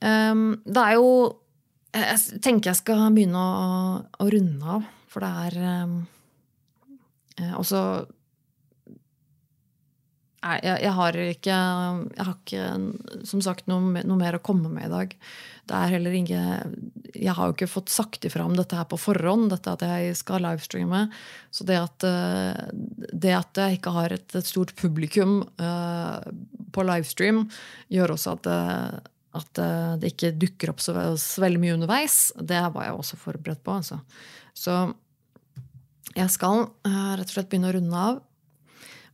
[0.00, 1.08] det er jo
[1.92, 5.98] Jeg tenker jeg skal begynne å, å runde av, for det er um,
[7.58, 7.82] også
[10.40, 11.56] Nei, jeg, jeg, har ikke,
[12.16, 15.12] jeg har ikke som sagt noe, noe, mer å komme med i dag.
[15.68, 16.44] Det er heller ikke,
[17.12, 20.16] Jeg har jo ikke fått sagt ifra om dette her på forhånd, dette at jeg
[20.16, 21.02] skal livestreame.
[21.52, 22.72] Så det at, eh,
[23.12, 26.24] det at jeg ikke har et, et stort publikum uh,
[26.72, 27.44] på livestream,
[27.92, 28.98] gjør også at, eh,
[29.38, 29.60] at
[30.02, 32.16] det ikke dukker opp så, veldig mye underveis.
[32.34, 33.76] Det var jeg også forberedt på.
[33.78, 34.00] Altså.
[34.58, 34.74] Så
[36.16, 38.20] jeg skal uh, rett og slett begynne å runde av.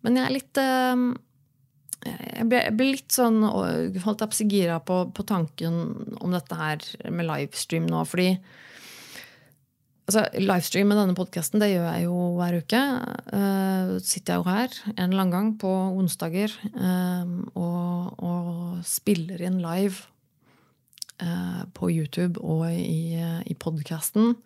[0.05, 1.05] Men jeg er litt eh,
[2.07, 5.81] jeg jeg ble, litt sånn holdt gira på, på, tanken
[6.21, 8.05] om dette her med livestream nå.
[8.07, 8.29] Fordi
[10.07, 12.83] altså, livestream med denne podkasten gjør jeg jo hver uke.
[13.33, 18.53] Uh, sitter jeg jo her en annen gang på onsdager uh, og, og,
[18.87, 20.07] spiller inn live
[21.23, 24.37] uh, på YouTube og i, i podkasten.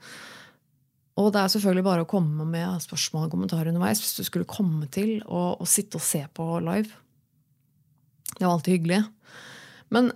[1.21, 4.49] Og det er selvfølgelig bare å komme med spørsmål og kommentarer underveis hvis du skulle
[4.49, 6.89] komme til å, å sitte og se på live.
[8.37, 9.03] Det var alltid hyggelig.
[9.93, 10.13] Men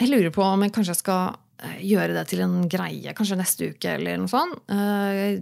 [0.00, 1.36] jeg lurer på om jeg kanskje skal
[1.84, 3.94] gjøre det til en greie kanskje neste uke.
[3.96, 4.58] eller noe sånt.
[4.70, 5.38] Eh,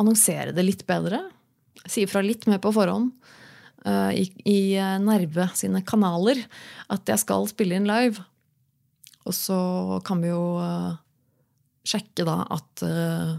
[0.00, 1.22] annonsere det litt bedre.
[1.84, 3.12] Si ifra litt mer på forhånd.
[3.84, 4.58] Eh, i, I
[5.02, 6.40] Nerve sine kanaler
[6.92, 8.22] at jeg skal spille inn live.
[9.24, 9.58] Og så
[10.04, 10.92] kan vi jo eh,
[11.84, 13.34] sjekke da at eh,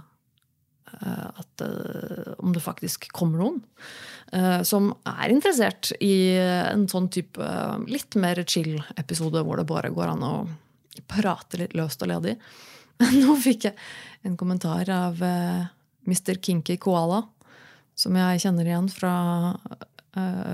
[1.02, 3.58] Eh, at, eh, om det faktisk kommer noen
[4.32, 7.48] eh, som er interessert i en sånn type
[7.90, 10.36] litt mer chill-episode hvor det bare går an å
[11.10, 12.36] prate litt løst og ledig.
[13.22, 13.76] Nå fikk jeg
[14.28, 16.38] en kommentar av Mr.
[16.40, 17.24] Kinky Koala,
[17.96, 19.14] som jeg kjenner igjen fra,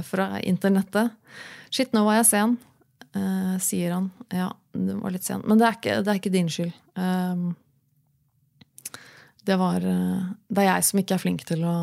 [0.07, 1.13] fra internettet.
[1.71, 2.57] Shit, nå var jeg sen,
[3.63, 4.09] sier han.
[4.33, 5.45] Ja, det var litt sen.
[5.47, 6.73] Men det er ikke, det er ikke din skyld.
[9.43, 11.75] Det, var, eh, det er jeg som ikke er flink til å,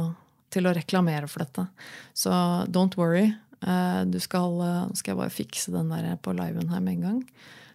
[0.53, 1.67] til å reklamere for dette.
[2.17, 2.33] Så
[2.71, 3.33] don't worry.
[3.59, 7.07] Eh, du skal, eh, skal jeg bare fikse den der på liven her med en
[7.09, 7.23] gang.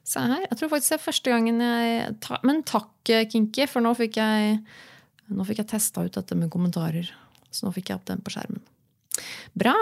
[0.04, 0.43] Se her.
[0.49, 2.91] Jeg tror faktisk det er første gangen jeg ta, Men takk,
[3.32, 4.58] Kinky, for nå fikk jeg
[5.34, 7.08] nå jeg testa ut dette med kommentarer.
[7.54, 8.62] Så nå fikk jeg opp den på skjermen.
[9.56, 9.74] Bra.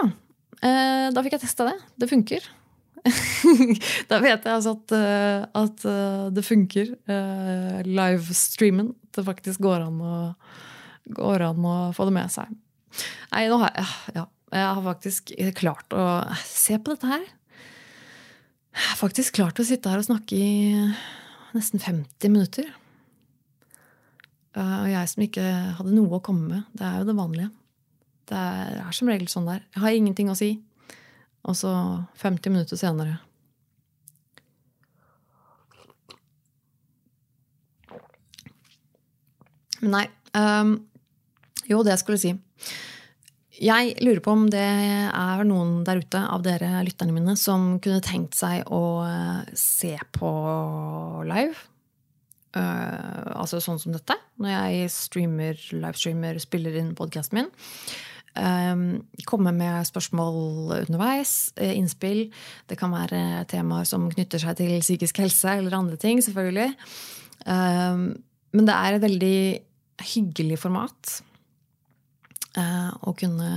[0.62, 1.78] Da fikk jeg testa det.
[1.98, 2.46] Det funker.
[4.10, 6.92] da vet jeg altså at, eh, at eh, det funker.
[7.88, 8.92] Livestreamen.
[9.12, 10.20] Det faktisk går an, å,
[11.18, 12.52] går an å få det med seg.
[13.32, 16.06] Nei, nå har jeg, ja, jeg har faktisk klart å
[16.46, 17.26] se på dette her.
[18.72, 20.52] Jeg har faktisk klart å sitte her og snakke i
[21.52, 22.70] nesten 50 minutter.
[24.56, 25.44] Og jeg som ikke
[25.78, 26.70] hadde noe å komme med.
[26.76, 27.50] Det er jo det vanlige.
[28.28, 29.60] Det er som regel sånn der.
[29.74, 30.54] Jeg har ingenting å si.
[31.48, 31.72] Og så
[32.22, 33.18] 50 minutter senere
[39.82, 40.04] Nei.
[40.38, 40.76] Um,
[41.66, 42.30] jo, det jeg skulle si.
[43.62, 48.02] Jeg lurer på om det er noen der ute av dere lytterne mine som kunne
[48.02, 50.30] tenkt seg å eh, se på
[51.28, 51.68] live.
[52.52, 57.48] Uh, altså sånn som dette, når jeg streamer, livestreamer, spiller inn podkasten min.
[58.36, 58.82] Um,
[59.28, 62.26] komme med spørsmål underveis, innspill.
[62.68, 66.74] Det kan være temaer som knytter seg til psykisk helse eller andre ting, selvfølgelig.
[67.46, 68.08] Um,
[68.52, 69.36] men det er et veldig
[70.12, 71.22] hyggelig format
[72.58, 73.50] eh, å kunne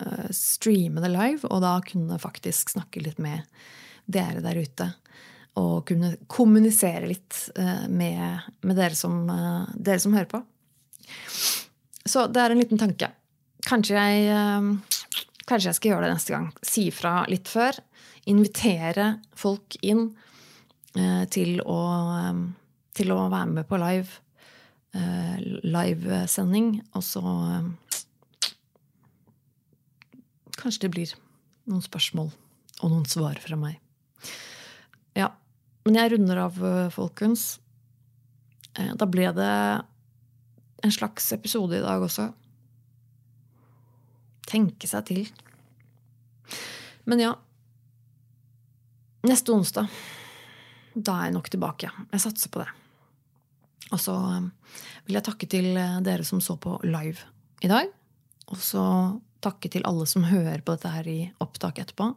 [0.00, 3.46] eh, streame det live, og da kunne faktisk snakke litt med
[4.10, 4.90] dere der ute.
[5.60, 7.36] Og kunne kommunisere litt
[7.90, 9.26] med, med dere, som,
[9.74, 10.38] dere som hører på.
[12.06, 13.10] Så det er en liten tanke.
[13.66, 16.48] Kanskje jeg, eh, kanskje jeg skal gjøre det neste gang.
[16.62, 17.76] Si fra litt før.
[18.30, 20.06] Invitere folk inn
[20.96, 21.80] eh, til å,
[22.16, 22.40] eh,
[22.96, 24.20] til å være med på live.
[24.94, 27.68] eh, livesending, og så eh,
[30.60, 31.12] Kanskje det blir
[31.70, 32.30] noen spørsmål
[32.80, 33.78] og noen svar fra meg.
[35.16, 35.30] Ja.
[35.86, 37.58] Men jeg runder av, eh, folkens.
[38.76, 39.84] Eh, da ble det
[40.82, 42.32] en slags episode i dag også.
[44.46, 45.30] Tenke seg til.
[47.06, 47.34] Men ja.
[49.22, 49.88] Neste onsdag,
[50.96, 51.90] da er jeg nok tilbake.
[52.12, 52.70] Jeg satser på det.
[53.92, 54.50] Og så um,
[55.04, 57.20] vil jeg takke til eh, dere som så på live
[57.60, 57.90] i dag.
[58.50, 58.84] Og så
[59.44, 62.12] takke til alle som hører på dette her i opptak etterpå.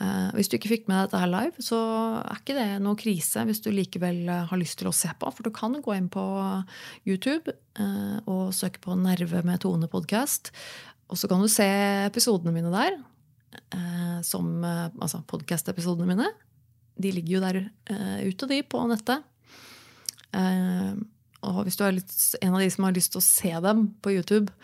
[0.00, 1.76] Uh, hvis du ikke fikk med dette her live, så
[2.22, 5.28] er ikke det noe krise hvis du likevel uh, har lyst til å se på.
[5.36, 6.24] For du kan gå inn på
[7.04, 10.54] YouTube uh, og søke på Nerve med Tone podkast.
[11.12, 11.66] Og så kan du se
[12.06, 13.00] episodene mine der.
[14.22, 16.28] som Altså podkast-episodene mine.
[17.02, 17.58] De ligger jo der
[18.22, 19.24] ute, de, på nettet.
[21.42, 23.88] og hvis du er litt, en av de som har lyst til å se dem
[23.98, 24.54] på YouTube,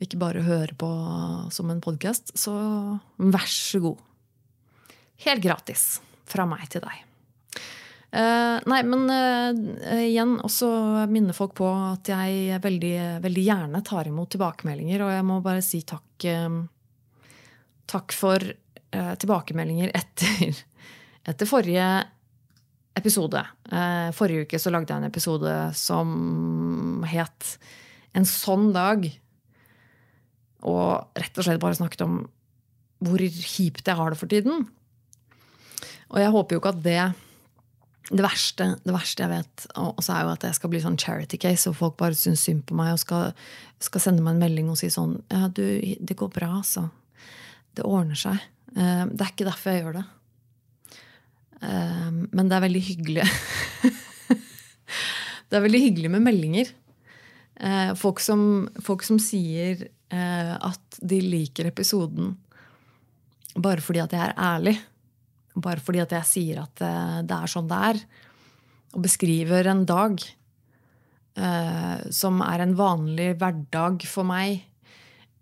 [0.00, 0.88] ikke bare høre på
[1.52, 2.54] som en podkast, så
[3.20, 4.00] vær så god.
[5.26, 7.06] Helt gratis fra meg til deg.
[8.10, 10.68] Uh, nei, men uh, igjen også
[11.12, 15.04] minne folk på at jeg veldig, veldig, gjerne tar imot tilbakemeldinger.
[15.06, 16.64] Og jeg må bare si takk, uh,
[17.90, 18.50] takk for
[18.90, 20.56] tilbakemeldinger etter,
[21.30, 21.84] etter forrige
[22.98, 23.38] episode.
[24.18, 27.52] forrige uke så lagde jeg en episode som het
[28.18, 29.04] En sånn dag.
[30.68, 32.20] Og rett og slett bare snakket om
[33.00, 34.66] hvor kjipt jeg har det for tiden.
[36.10, 37.02] Og jeg håper jo ikke at det
[38.10, 40.98] det verste, det verste jeg vet, og så er jo at jeg skal bli sånn
[40.98, 43.36] charity case, og folk bare syns synd på meg og skal,
[43.78, 46.88] skal, sende meg en melding og si sånn Ja, du, det går bra, altså.
[47.76, 48.40] Det ordner seg.
[48.74, 50.04] Eh, det er ikke derfor jeg gjør det.
[51.68, 53.28] Eh, men det er veldig hyggelig.
[55.52, 56.74] det er veldig hyggelig med meldinger.
[57.62, 58.42] Eh, folk som,
[58.82, 62.32] folk som sier at de liker episoden
[63.58, 64.76] bare fordi at jeg er ærlig.
[65.58, 68.02] Bare fordi at jeg sier at eh, det er sånn det er.
[68.94, 74.62] Og beskriver en dag eh, som er en vanlig hverdag for meg.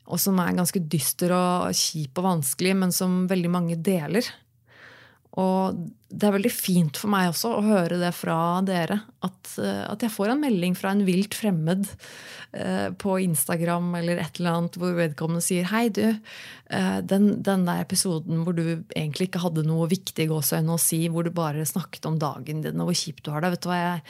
[0.08, 4.24] Og som er ganske dyster og kjip og vanskelig, men som veldig mange deler.
[5.38, 5.76] Og
[6.08, 8.96] det er veldig fint for meg også å høre det fra dere.
[9.24, 11.84] At, eh, at jeg får en melding fra en vilt fremmed
[12.56, 16.06] eh, på Instagram eller et eller annet hvor vedkommende sier Hei, du.
[16.08, 18.64] Eh, den, den, der episoden hvor du
[18.96, 22.90] egentlig ikke hadde noe viktig å si, hvor du bare snakket om dagen din og
[22.90, 23.54] hvor kjipt du har det.
[23.54, 24.04] vet du hva, jeg,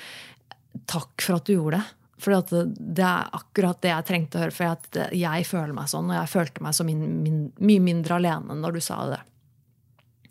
[0.88, 1.94] Takk for at du gjorde det.
[2.18, 4.54] For det er akkurat det jeg trengte å høre.
[4.54, 8.56] For jeg føler meg sånn, og jeg følte meg så min, min, mye mindre alene
[8.58, 9.20] når du sa det.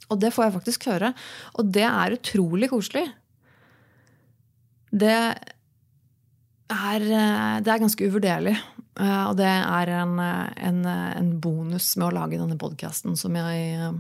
[0.08, 1.14] Og det får jeg faktisk høre.
[1.60, 3.05] Og det er utrolig koselig.
[4.91, 5.14] Det
[6.72, 8.55] er, eh, det er ganske uvurderlig.
[8.99, 13.74] Eh, og det er en, en, en bonus med å lage denne podkasten som jeg
[13.76, 13.97] eh,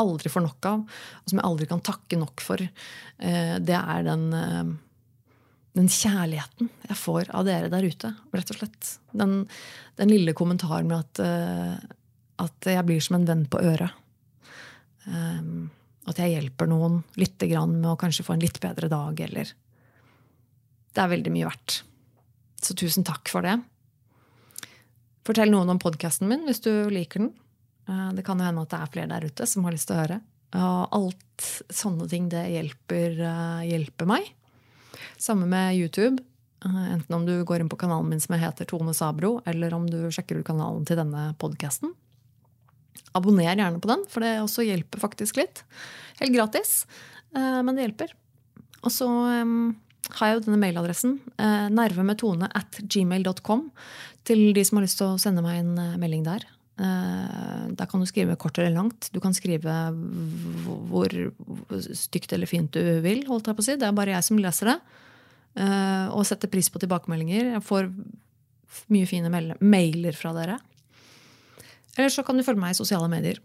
[0.00, 2.62] aldri får nok av, og som jeg aldri kan takke nok for.
[3.20, 4.30] Det er den,
[5.76, 8.92] den kjærligheten jeg får av dere der ute, rett og slett.
[9.12, 9.34] Den,
[10.00, 11.90] den lille kommentaren med at,
[12.46, 13.98] at jeg blir som en venn på øret.
[15.06, 15.70] Um,
[16.08, 19.52] at jeg hjelper noen lite grann med å kanskje få en litt bedre dag, eller
[20.90, 21.82] Det er veldig mye verdt.
[22.60, 23.60] Så tusen takk for det.
[25.26, 27.30] Fortell noen om podkasten min hvis du liker den.
[27.88, 29.96] Uh, det kan jo hende at det er flere der ute som har lyst til
[29.96, 30.18] å høre.
[30.58, 34.32] Og alt sånne ting, det hjelper, uh, hjelper meg.
[35.20, 36.24] Samme med YouTube.
[36.64, 39.86] Uh, enten om du går inn på kanalen min som heter Tone Sabro, eller om
[39.88, 41.94] du sjekker ut kanalen til denne podkasten.
[43.16, 45.64] Abonner gjerne på den, for det også hjelper faktisk litt.
[46.20, 46.84] Helt gratis,
[47.34, 48.14] eh, men det hjelper.
[48.84, 49.08] Og så
[50.16, 53.66] har jeg jo denne mailadressen, uh, nervemedtone at gmail.com,
[54.26, 56.46] til de som har lyst til å sende meg en uh, melding der.
[56.80, 59.10] Der kan du skrive kort eller langt.
[59.12, 59.68] Du kan skrive
[60.88, 61.12] hvor
[61.92, 63.20] stygt eller fint du vil.
[63.26, 63.74] holdt jeg på å si.
[63.76, 64.76] Det er bare jeg som leser det.
[66.16, 67.50] Og setter pris på tilbakemeldinger.
[67.58, 67.90] Jeg får
[68.96, 69.28] mye fine
[69.60, 70.56] mailer fra dere.
[71.96, 73.40] Eller så kan du følge meg i sosiale medier.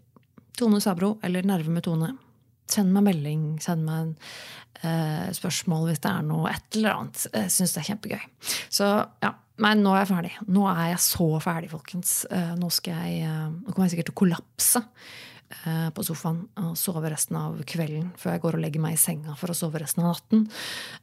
[0.56, 2.12] Tone Sabro eller Nerve med Tone.
[2.70, 4.14] Send meg melding, send meg en,
[4.82, 7.26] eh, spørsmål hvis det er noe et eller annet.
[7.32, 8.24] Jeg syns det er kjempegøy.
[8.72, 8.88] Så
[9.22, 10.32] ja, men nå er jeg ferdig.
[10.48, 12.24] Nå er jeg så ferdig, folkens.
[12.30, 16.74] Eh, nå, jeg, eh, nå kommer jeg sikkert til å kollapse eh, på sofaen og
[16.80, 19.80] sove resten av kvelden før jeg går og legger meg i senga for å sove
[19.80, 20.48] resten av natten.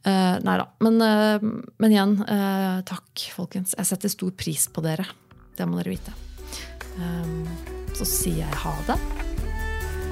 [0.04, 0.68] Eh, nei da.
[0.84, 2.18] Men, eh, men igjen,
[2.84, 3.74] takk, folkens.
[3.78, 5.08] Jeg setter stor pris på dere.
[5.56, 6.33] Det må dere vite.
[6.98, 7.44] Ehm,
[7.94, 8.98] så sier jeg ha det.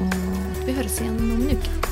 [0.02, 1.91] Og vi høres igjen om en uke.